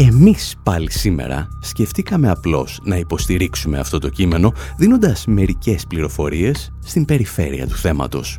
[0.00, 7.66] Εμείς πάλι σήμερα σκεφτήκαμε απλώς να υποστηρίξουμε αυτό το κείμενο δίνοντας μερικές πληροφορίες στην περιφέρεια
[7.66, 8.38] του θέματος.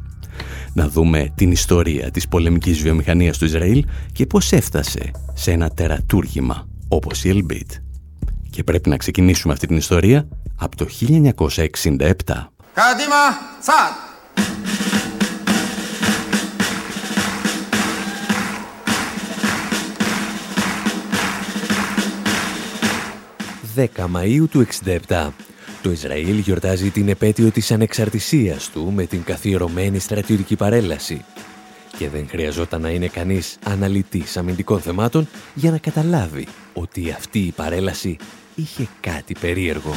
[0.74, 6.68] Να δούμε την ιστορία της πολεμικής βιομηχανίας του Ισραήλ και πώς έφτασε σε ένα τερατούργημα
[6.88, 7.72] όπως η Ελμπίτ.
[8.50, 12.52] Και πρέπει να ξεκινήσουμε αυτή την ιστορία από το 1967.
[12.74, 13.22] Κάτιμα,
[23.80, 24.68] 10 Μαΐου του
[25.08, 25.30] 67.
[25.82, 31.26] Το Ισραήλ γιορτάζει την επέτειο της ανεξαρτησίας του με την καθιερωμένη στρατιωτική παρέλαση.
[31.98, 37.52] και δεν χρειαζόταν να είναι κανείς αναλυτής αμυντικών θεμάτων για να καταλάβει ότι αυτή η
[37.52, 38.18] παρέλαση
[38.56, 39.94] είχε κάτι περίεργο.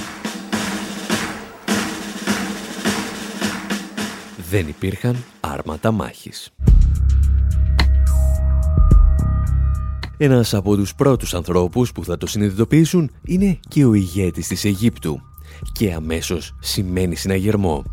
[4.50, 6.50] Δεν υπήρχαν άρματα μάχης.
[10.24, 15.20] Ένας από τους πρώτους ανθρώπους που θα το συνειδητοποιήσουν είναι και ο ηγέτης της Αιγύπτου
[15.72, 17.84] και αμέσως σημαίνει συναγερμό.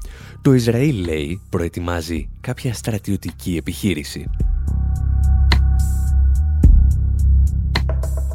[0.42, 4.30] Το Ισραήλ, λέει, προετοιμάζει κάποια στρατιωτική επιχείρηση.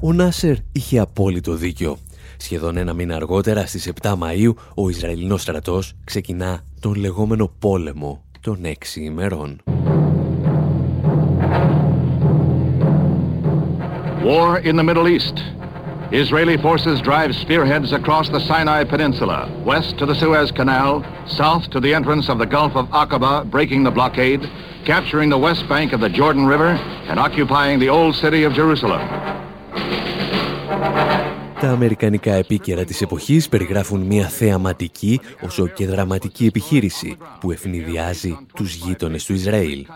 [0.02, 1.98] Ο Νάσερ είχε απόλυτο δίκιο.
[2.36, 8.64] Σχεδόν ένα μήνα αργότερα, στις 7 Μαΐου, ο Ισραηλινός στρατός ξεκινά τον λεγόμενο πόλεμο των
[8.64, 9.60] έξι ημερών.
[14.24, 15.44] War in the Middle East.
[16.10, 21.78] Israeli forces drive spearheads across the Sinai Peninsula, west to the Suez Canal, south to
[21.78, 24.50] the entrance of the Gulf of Aqaba, breaking the blockade,
[24.86, 26.68] capturing the west bank of the Jordan River,
[27.06, 29.02] and occupying the old city of Jerusalem.
[31.64, 38.74] Τα αμερικανικά επίκαιρα της εποχής περιγράφουν μια θεαματική όσο και δραματική επιχείρηση που ευνηδιάζει τους
[38.74, 39.86] γείτονες του Ισραήλ.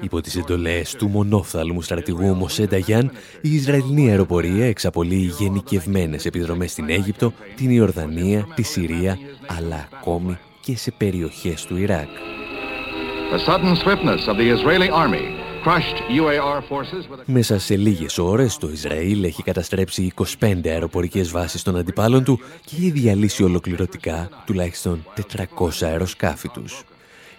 [0.00, 6.90] Υπό τις εντολές του μονόφθαλμου στρατηγού Μωσέντα Γιάν, η Ισραηλινή αεροπορία εξαπολύει γενικευμένες επιδρομές στην
[6.90, 12.08] Αίγυπτο, την Ιορδανία, τη Συρία, αλλά ακόμη και σε περιοχές του Ιράκ.
[13.32, 15.47] The sudden swiftness of the Israeli army
[17.24, 22.76] μέσα σε λίγες ώρες το Ισραήλ έχει καταστρέψει 25 αεροπορικές βάσεις των αντιπάλων του και
[22.76, 25.04] έχει διαλύσει ολοκληρωτικά τουλάχιστον
[25.58, 26.84] 400 αεροσκάφη τους.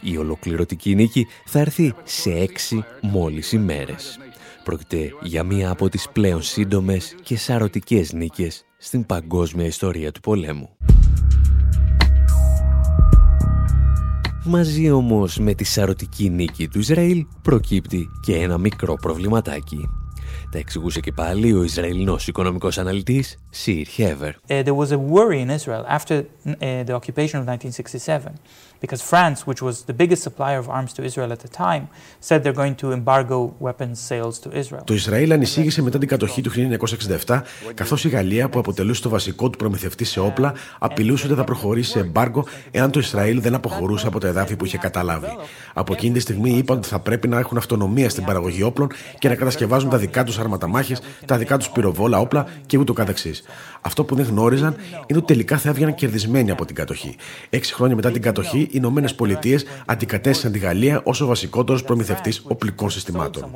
[0.02, 2.30] Η ολοκληρωτική νίκη θα έρθει σε
[2.72, 4.20] 6 μόλις ημέρες.
[4.64, 10.70] Πρόκειται για μία από τις πλέον σύντομες και σαρωτικές νίκες στην παγκόσμια ιστορία του πολέμου.
[14.52, 19.90] Μαζί όμως με τη σαρωτική νίκη του Ισραήλ προκύπτει και ένα μικρό προβληματάκι.
[20.52, 24.34] Τα εξηγούσε και πάλι ο Ισραηλινός οικονομικός αναλυτής Σιρ Χέβερ.
[24.34, 28.34] Uh, there was a worry in Israel after uh, the occupation of 1967
[28.84, 31.84] because France, which was the biggest supplier of arms to Israel at the time,
[32.28, 34.84] said they're going to embargo weapons sales to Israel.
[34.84, 36.52] Το Ισραήλ ανησύγησε μετά την κατοχή του
[37.26, 37.42] 1967,
[37.74, 41.92] καθώς η Γαλλία, που αποτελούσε το βασικό του προμηθευτή σε όπλα, απειλούσε ότι θα προχωρήσει
[41.92, 45.28] σε εμπάργκο εάν το Ισραήλ δεν αποχωρούσε από τα εδάφη που είχε καταλάβει.
[45.74, 49.30] Από εκείνη τη στιγμή είπαν ότι θα πρέπει να έχουν αυτονομία στην παραγωγή όπλων και
[49.30, 53.44] να κατασκευάζουν τα δικά τους αρματαμάχε, τα δικά τους πυροβόλα όπλα και ούτω καθεξής.
[53.82, 54.76] Αυτό που δεν γνώριζαν
[55.08, 57.16] είναι ότι τελικά θα έβγαιναν κερδισμένοι από την κατοχή.
[57.50, 62.42] Έξι χρόνια μετά την κατοχή, οι Ηνωμένε Πολιτείες αντικατέστησαν τη Γαλλία ως ο βασικότερος προμηθευτής
[62.48, 63.52] οπλικών συστημάτων.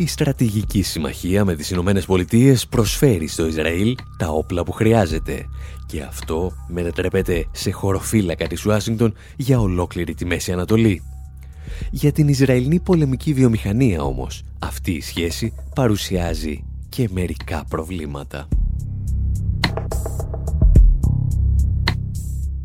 [0.00, 5.48] Η στρατηγική συμμαχία με τις Ηνωμένες Πολιτείες προσφέρει στο Ισραήλ τα όπλα που χρειάζεται.
[5.86, 11.02] Και αυτό μετατρέπεται σε χωροφύλακα της Ουάσιγκτον για ολόκληρη τη Μέση Ανατολή.
[11.90, 18.48] Για την Ισραηλινή πολεμική βιομηχανία όμως αυτή η σχέση παρουσιάζει και μερικά προβλήματα.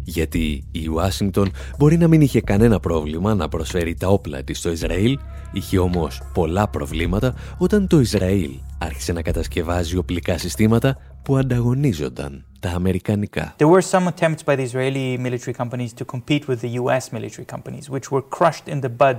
[0.04, 4.72] Γιατί η Ουάσιγκτον μπορεί να μην είχε κανένα πρόβλημα να προσφέρει τα όπλα της στο
[4.72, 5.20] Ισραήλ,
[5.52, 12.72] είχε όμως πολλά προβλήματα όταν το Ισραήλ άρχισε να κατασκευάζει οπλικά συστήματα που ανταγωνίζονταν τα
[12.72, 13.56] αμερικανικά.
[13.58, 17.46] There were some attempts by the Israeli military companies to compete with the US military
[17.54, 19.18] companies, which were crushed in the bud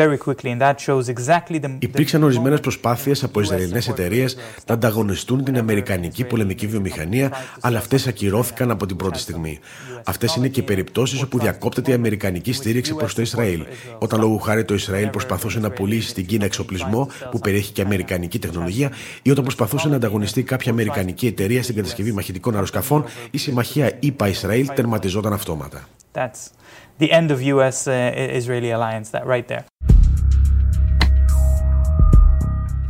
[0.00, 1.76] very quickly, and that shows exactly the...
[1.78, 4.36] Υπήρξαν ορισμένες προσπάθειες από Ισραηλινές εταιρείες
[4.66, 9.58] να ανταγωνιστούν την Αμερικανική πολεμική βιομηχανία, αλλά αυτές ακυρώθηκαν από την πρώτη στιγμή.
[10.04, 13.66] Αυτές είναι και περιπτώσεις όπου διακόπτεται η Αμερικανική στήριξη προς το Ισραήλ.
[13.98, 18.38] Όταν λόγω χάρη το Ισραήλ προσπαθούσε να πουλήσει στην Κίνα εξοπλισμό που περιέχει και Αμερικανική
[18.38, 18.89] τεχνολογία,
[19.22, 24.68] ή όταν προσπαθούσε να ανταγωνιστεί κάποια Αμερικανική εταιρεία στην κατασκευή μαχητικών αεροσκαφών, η συμμαχία ΙΠΑ-Ισραήλ
[24.74, 25.88] τερματιζόταν αυτόματα.
[26.14, 26.50] That's
[26.98, 29.64] the end of US-Israeli alliance, that right there.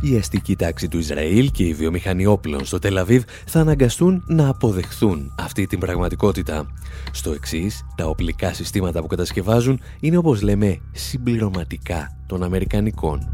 [0.03, 5.35] Η αστική τάξη του Ισραήλ και οι βιομηχανοί όπλων στο Τελαβίβ θα αναγκαστούν να αποδεχθούν
[5.39, 6.65] αυτή την πραγματικότητα.
[7.11, 13.29] Στο εξής, τα οπλικά συστήματα που κατασκευάζουν είναι όπως λέμε συμπληρωματικά των Αμερικανικών.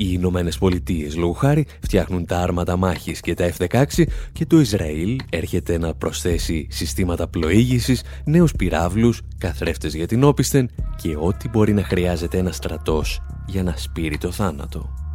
[0.00, 5.20] Οι Ηνωμένες Πολιτείες, λόγω χάρη, φτιάχνουν τα άρματα μάχης και τα F-16 και το Ισραήλ
[5.30, 11.84] έρχεται να προσθέσει συστήματα πλοήγησης, νέους πυράβλους, καθρέφτες για την όπισθεν και ό,τι μπορεί να
[11.84, 15.07] χρειάζεται ένα στρατός για να σπείρει το θάνατο.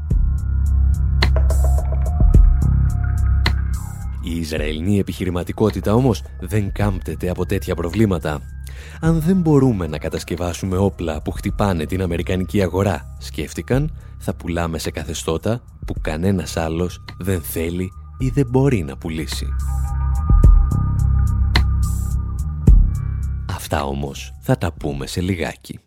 [4.23, 8.41] Η Ισραηλινή επιχειρηματικότητα όμως δεν κάμπτεται από τέτοια προβλήματα.
[9.01, 14.91] Αν δεν μπορούμε να κατασκευάσουμε όπλα που χτυπάνε την Αμερικανική αγορά, σκέφτηκαν, θα πουλάμε σε
[14.91, 19.47] καθεστώτα που κανένας άλλος δεν θέλει ή δεν μπορεί να πουλήσει.
[23.49, 25.79] Αυτά όμως θα τα πούμε σε λιγάκι.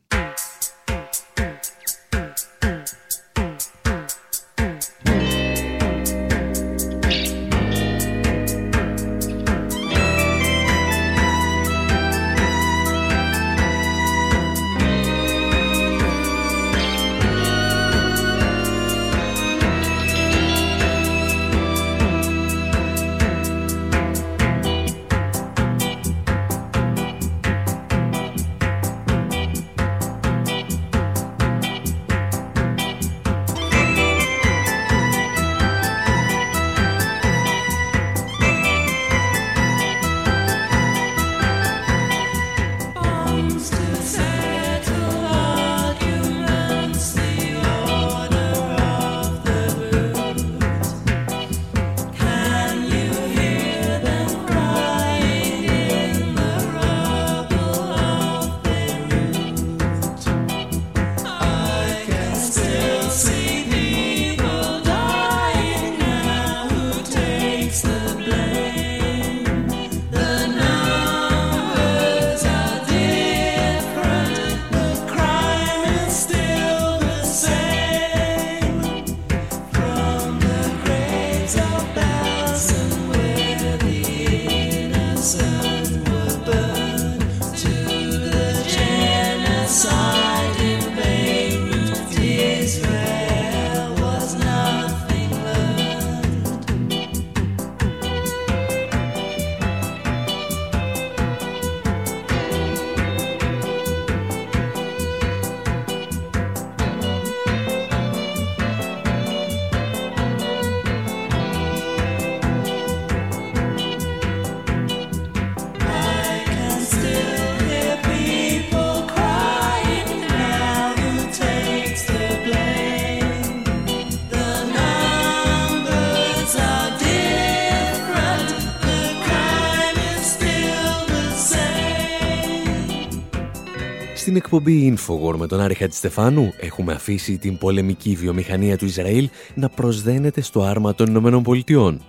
[134.56, 140.40] Εκπομπή Infowar με τον Άρη Χατζηστεφάνου έχουμε αφήσει την πολεμική βιομηχανία του Ισραήλ να προσδένεται
[140.40, 142.00] στο άρμα των Ηνωμένων Πολιτειών.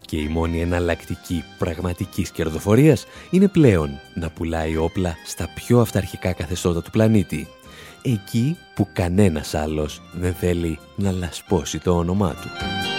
[0.00, 6.82] Και η μόνη εναλλακτική πραγματικής κερδοφορίας είναι πλέον να πουλάει όπλα στα πιο αυταρχικά καθεστώτα
[6.82, 7.48] του πλανήτη.
[8.02, 12.89] Εκεί που κανένας άλλος δεν θέλει να λασπώσει το όνομά του.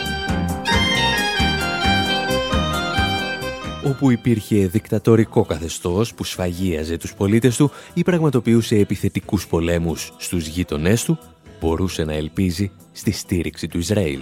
[3.91, 11.03] Όπου υπήρχε δικτατορικό καθεστώς που σφαγίαζε τους πολίτες του ή πραγματοποιούσε επιθετικούς πολέμους στους γείτονές
[11.03, 11.17] του,
[11.59, 14.19] μπορούσε να ελπίζει στη στήριξη του Ισραήλ.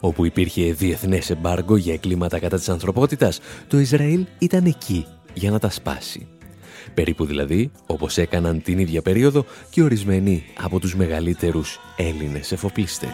[0.00, 5.58] Όπου υπήρχε διεθνές εμπάργκο για εγκλήματα κατά της ανθρωπότητας, το Ισραήλ ήταν εκεί για να
[5.58, 6.26] τα σπάσει.
[6.94, 13.10] Περίπου δηλαδή όπως έκαναν την ίδια περίοδο και ορισμένοι από τους μεγαλύτερους Έλληνες εφοπλιστές.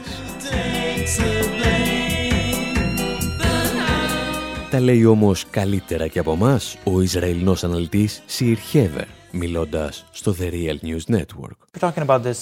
[4.73, 10.51] Τα λέει όμως καλύτερα και από μας ο Ισραηλινός αναλυτής Σιρ Χέβερ, μιλώντας στο The
[10.51, 11.57] Real News Network.
[11.73, 12.33] We're talking about the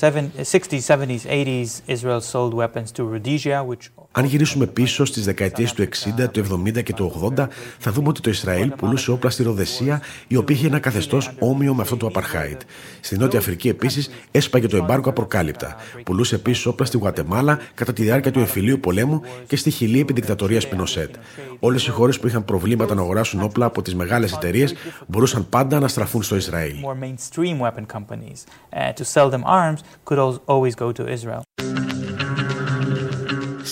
[0.53, 5.83] 60s, 70s, 80s, Israel sold weapons to Rhodesia, which αν γυρίσουμε πίσω στις δεκαετίες του
[5.83, 7.47] 60, του 70 και του 80,
[7.79, 11.75] θα δούμε ότι το Ισραήλ πουλούσε όπλα στη Ροδεσία, η οποία είχε ένα καθεστώς όμοιο
[11.75, 12.61] με αυτό του Απαρχάιτ.
[13.01, 15.77] Στη Νότια Αφρική επίσης έσπαγε το εμπάρκο απροκάλυπτα.
[16.05, 20.13] Πουλούσε επίση όπλα στη Γουατεμάλα κατά τη διάρκεια του εμφυλίου πολέμου και στη Χιλή επί
[20.13, 21.15] δικτατορίας Πινοσέτ.
[21.59, 24.75] Όλες οι χώρες που είχαν προβλήματα να αγοράσουν όπλα από τις μεγάλες εταιρείες
[25.07, 26.77] μπορούσαν πάντα να στραφούν στο Ισραήλ.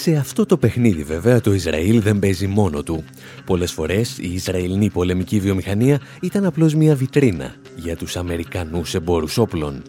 [0.01, 3.05] Σε αυτό το παιχνίδι βέβαια το Ισραήλ δεν παίζει μόνο του.
[3.44, 9.82] Πολλές φορές η Ισραηλινή πολεμική βιομηχανία ήταν απλώς μια βιτρίνα για τους Αμερικανούς εμπόρους όπλων.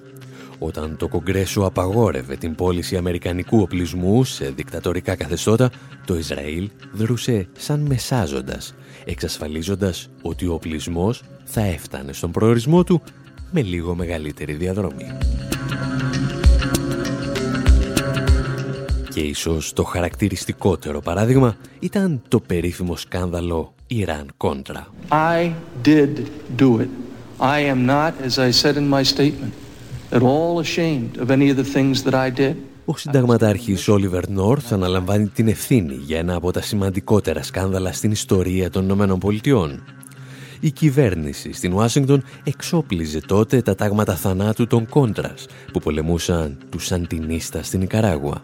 [0.59, 5.71] Όταν το Κογκρέσο απαγόρευε την πώληση αμερικανικού οπλισμού σε δικτατορικά καθεστώτα,
[6.05, 13.01] το Ισραήλ δρούσε σαν μεσάζοντας, εξασφαλίζοντας ότι ο οπλισμός θα έφτανε στον προορισμό του
[13.51, 15.17] με λίγο μεγαλύτερη διαδρομή.
[19.09, 24.87] Και ίσως το χαρακτηριστικότερο παράδειγμα ήταν το περίφημο σκάνδαλο Ιράν-Κόντρα.
[25.09, 25.51] I
[25.83, 26.09] did
[26.57, 26.89] do it.
[27.39, 29.53] I am not, as I said in my statement,
[30.11, 32.55] at all ashamed of any of the things that I did.
[32.85, 38.69] Ο συνταγματάρχης Όλιβερ Νόρθ αναλαμβάνει την ευθύνη για ένα από τα σημαντικότερα σκάνδαλα στην ιστορία
[38.69, 39.83] των Ηνωμένων Πολιτειών.
[40.59, 47.63] η κυβέρνηση στην Ουάσιγκτον εξόπλιζε τότε τα τάγματα θανάτου των Κόντρας που πολεμούσαν τους Σαντινίστα
[47.63, 48.41] στην Ικαράγουα.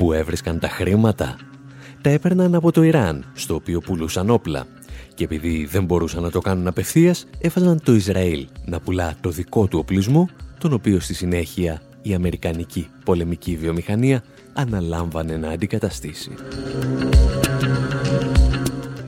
[0.00, 1.36] Πού έβρισκαν τα χρήματα;
[2.00, 4.66] Τα έπαιρναν από το Ιράν, στο οποίο πουλούσαν όπλα.
[5.14, 9.66] Και επειδή δεν μπορούσαν να το κάνουν απευθείας, έφαζαν το Ισραήλ να πουλά το δικό
[9.66, 10.28] του οπλισμό,
[10.58, 14.22] τον οποίο στη συνέχεια η Αμερικανική πολεμική βιομηχανία
[14.52, 16.30] αναλάμβανε να αντικαταστήσει.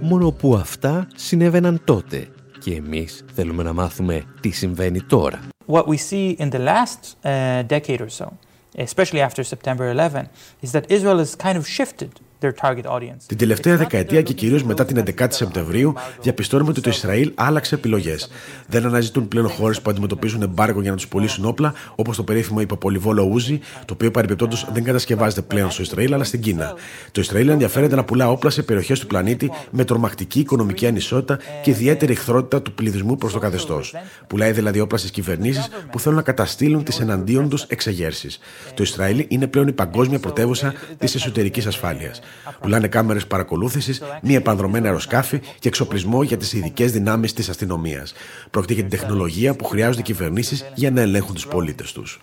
[0.01, 2.29] Μόνο που αυτά συνέβαιναν τότε
[2.59, 5.41] και εμείς θέλουμε να μάθουμε τι συμβαίνει τώρα.
[5.67, 8.27] What we see in the last uh, decade or so,
[8.77, 10.29] especially after September 11,
[10.61, 12.21] is that Israel has kind of shifted
[13.27, 18.29] την τελευταία δεκαετία και κυρίως μετά την 11η Σεπτεμβρίου, διαπιστώνουμε ότι το Ισραήλ άλλαξε επιλογές.
[18.67, 22.61] Δεν αναζητούν πλέον χώρες που αντιμετωπίζουν εμπάργο για να τους πουλήσουν όπλα, όπως το περίφημο
[22.61, 26.75] υποπολιβόλο Ούζι, το οποίο παρεμπιπτόντως δεν κατασκευάζεται πλέον στο Ισραήλ αλλά στην Κίνα.
[27.13, 31.71] Το Ισραήλ ενδιαφέρεται να πουλά όπλα σε περιοχές του πλανήτη με τρομακτική οικονομική ανισότητα και
[31.71, 33.95] ιδιαίτερη εχθρότητα του πληθυσμού προς το καθεστώς.
[34.27, 38.39] Πουλάει δηλαδή όπλα στις κυβερνήσεις που θέλουν να καταστήλουν τις εναντίον τους εξεγέρσεις.
[38.75, 42.21] Το Ισραήλ είναι πλέον η παγκόσμια πρωτεύουσα της εσωτερικής ασφάλειας.
[42.61, 48.13] Πουλάνε κάμερες παρακολούθησης, μη επανδρομένα αεροσκάφη και εξοπλισμό για τις ειδικές δυνάμεις της αστυνομίας.
[48.51, 52.21] Πρόκειται για την τεχνολογία που χρειάζονται οι κυβερνήσεις για να ελέγχουν τους πολίτες τους.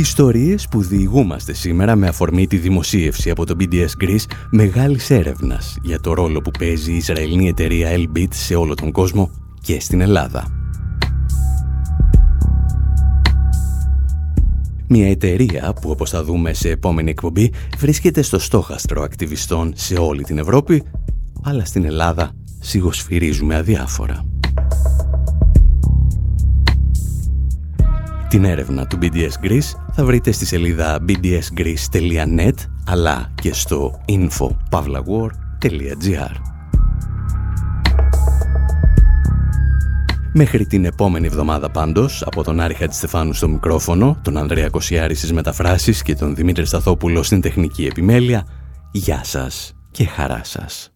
[0.00, 6.00] Ιστορίες που διηγούμαστε σήμερα με αφορμή τη δημοσίευση από το BDS Greece μεγάλης έρευνας για
[6.00, 9.30] το ρόλο που παίζει η Ισραηλινή εταιρεία Elbit σε όλο τον κόσμο
[9.62, 10.60] και στην Ελλάδα.
[14.92, 20.22] Μια εταιρεία που όπως θα δούμε σε επόμενη εκπομπή βρίσκεται στο στόχαστρο ακτιβιστών σε όλη
[20.22, 20.82] την Ευρώπη
[21.42, 24.24] αλλά στην Ελλάδα σιγοσφυρίζουμε αδιάφορα.
[28.28, 32.54] Την έρευνα του BDS Greece θα βρείτε στη σελίδα bdsgreece.net
[32.86, 36.49] αλλά και στο info.pavlawar.gr
[40.32, 45.32] Μέχρι την επόμενη εβδομάδα πάντως, από τον Άρη Χατζηστεφάνου στο μικρόφωνο, τον Ανδρέα Κοσιάρη στις
[45.32, 48.46] μεταφράσεις και τον Δημήτρη Σταθόπουλο στην τεχνική επιμέλεια,
[48.90, 50.89] γεια σας και χαρά σας.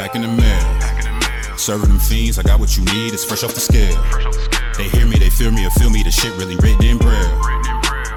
[0.00, 1.58] Packing the mail.
[1.58, 4.00] Serving them fiends, I got what you need, it's fresh off the scale.
[4.78, 7.28] They hear me, they feel me, or feel me, the shit really written in braille.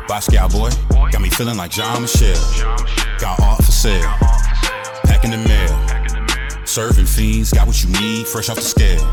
[0.08, 0.72] Basquiat boy,
[1.12, 2.40] got me feeling like John Michelle.
[3.20, 4.00] Got art for sale.
[5.12, 6.66] Packing the mail.
[6.66, 9.04] Serving fiends, got what you need, fresh off the scale.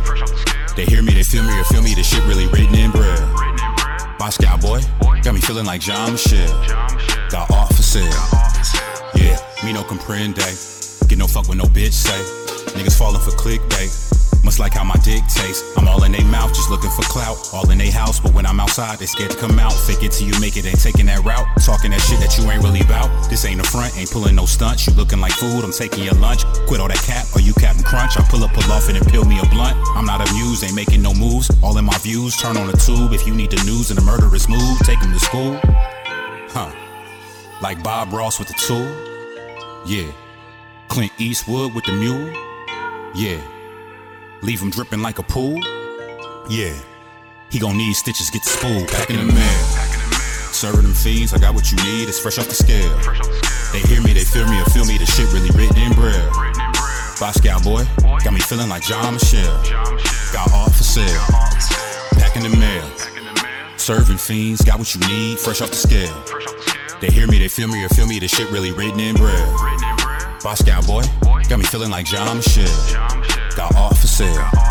[0.76, 3.34] They hear me, they feel me, or feel me, the shit really written in braille.
[4.22, 4.78] Basquiat boy,
[5.22, 6.54] got me feeling like John Michelle.
[7.30, 8.06] Got art for sale.
[9.16, 10.38] Yeah, me no comprende.
[11.08, 12.39] Get no fuck with no bitch say.
[12.74, 13.90] Niggas falling for clickbait.
[14.44, 15.62] Much like how my dick tastes.
[15.76, 17.36] I'm all in they mouth, just looking for clout.
[17.52, 19.72] All in they house, but when I'm outside, they scared to come out.
[19.72, 21.46] Fake it till you make it, ain't taking that route.
[21.62, 23.08] Talking that shit that you ain't really about.
[23.28, 24.86] This ain't a front, ain't pulling no stunts.
[24.86, 26.44] You looking like food, I'm taking your lunch.
[26.66, 28.18] Quit all that cap, or you Captain Crunch.
[28.18, 29.76] I pull up, pull off and peel me a blunt.
[29.94, 31.50] I'm not amused, ain't making no moves.
[31.62, 33.12] All in my views, turn on the tube.
[33.12, 35.60] If you need the news and a murderous move, take them to school.
[36.50, 36.72] Huh.
[37.60, 38.88] Like Bob Ross with the tool.
[39.86, 40.10] Yeah.
[40.88, 42.49] Clint Eastwood with the mule?
[43.14, 43.40] Yeah.
[44.42, 45.58] Leave him dripping like a pool?
[46.48, 46.74] Yeah.
[47.50, 48.86] He gon' need stitches, get the spool.
[48.86, 49.64] Back the mail.
[50.52, 52.94] Serving them fiends, I got what you need, it's fresh off the scale.
[53.72, 56.30] They hear me, they feel me, or feel me, the shit really written in braille.
[57.18, 57.84] Basquiat boy,
[58.22, 59.62] got me feeling like John Michelle.
[60.32, 61.24] Got art for sale.
[62.12, 62.84] Packing the mail.
[63.76, 66.24] Serving fiends, got what you need, fresh off the scale.
[67.00, 69.79] They hear me, they feel me, or feel me, the shit really written in braille.
[70.42, 71.02] Basquiat boy,
[71.48, 72.66] got me feeling like John Michelle.
[73.56, 74.69] Got art for sale.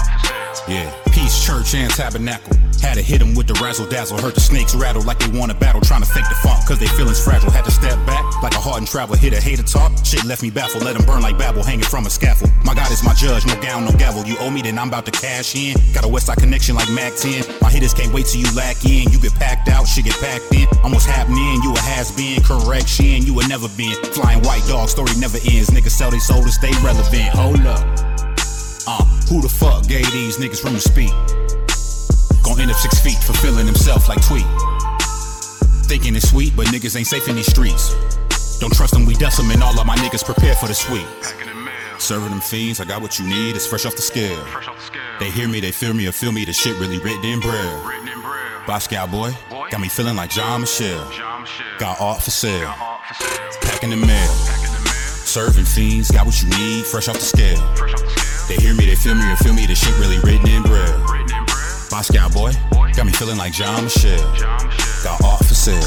[0.69, 2.53] Yeah, Peace Church and Tabernacle.
[2.79, 4.21] Had to hit him with the razzle dazzle.
[4.21, 5.81] Heard the snakes rattle like they want a battle.
[5.81, 7.49] Trying to fake the funk cause they feelings fragile.
[7.49, 9.17] Had to step back like a hardened traveler.
[9.17, 9.91] Hit a hater talk.
[10.05, 10.83] Shit left me baffled.
[10.83, 12.51] Let him burn like Babel hanging from a scaffold.
[12.63, 13.47] My God is my judge.
[13.47, 14.23] No gown, no gavel.
[14.25, 15.75] You owe me, then I'm about to cash in.
[15.91, 17.43] Got a Westside connection like Mac 10.
[17.61, 19.09] My hitters can't wait till you lack in.
[19.09, 20.67] You get packed out, shit get packed in.
[20.83, 21.59] Almost happening.
[21.63, 22.43] You a has been.
[22.43, 23.25] Correction.
[23.25, 23.97] You a never been.
[24.13, 24.87] Flying white dog.
[24.87, 25.73] Story never ends.
[25.73, 27.33] Niggas sell they soul to stay relevant.
[27.33, 28.08] Hold up.
[28.91, 31.13] Uh, who the fuck gave these niggas room to speak?
[32.41, 34.47] Gon' end up six feet, fulfilling himself like Tweet.
[35.85, 37.93] Thinking it's sweet, but niggas ain't safe in these streets.
[38.57, 41.05] Don't trust them, we and all of my niggas prepare for the sweep.
[41.99, 44.43] Serving them fiends, I got what you need, it's fresh off the scale.
[45.19, 47.83] They hear me, they feel me, or feel me, the shit really written in braille.
[48.65, 49.37] Basquiat boy,
[49.69, 51.11] got me feeling like John Michelle.
[51.11, 51.45] John
[51.77, 52.73] Got art for sale,
[53.61, 54.31] packing the mail.
[55.29, 58.28] Serving fiends, got what you need, fresh off the scale.
[58.49, 59.67] They hear me, they feel me, and feel me.
[59.67, 60.97] The shit really written in braille.
[61.91, 62.51] Moscow boy,
[62.95, 64.35] got me feeling like John Michelle.
[65.03, 65.77] Got art for sale.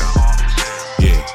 [1.00, 1.31] Yeah.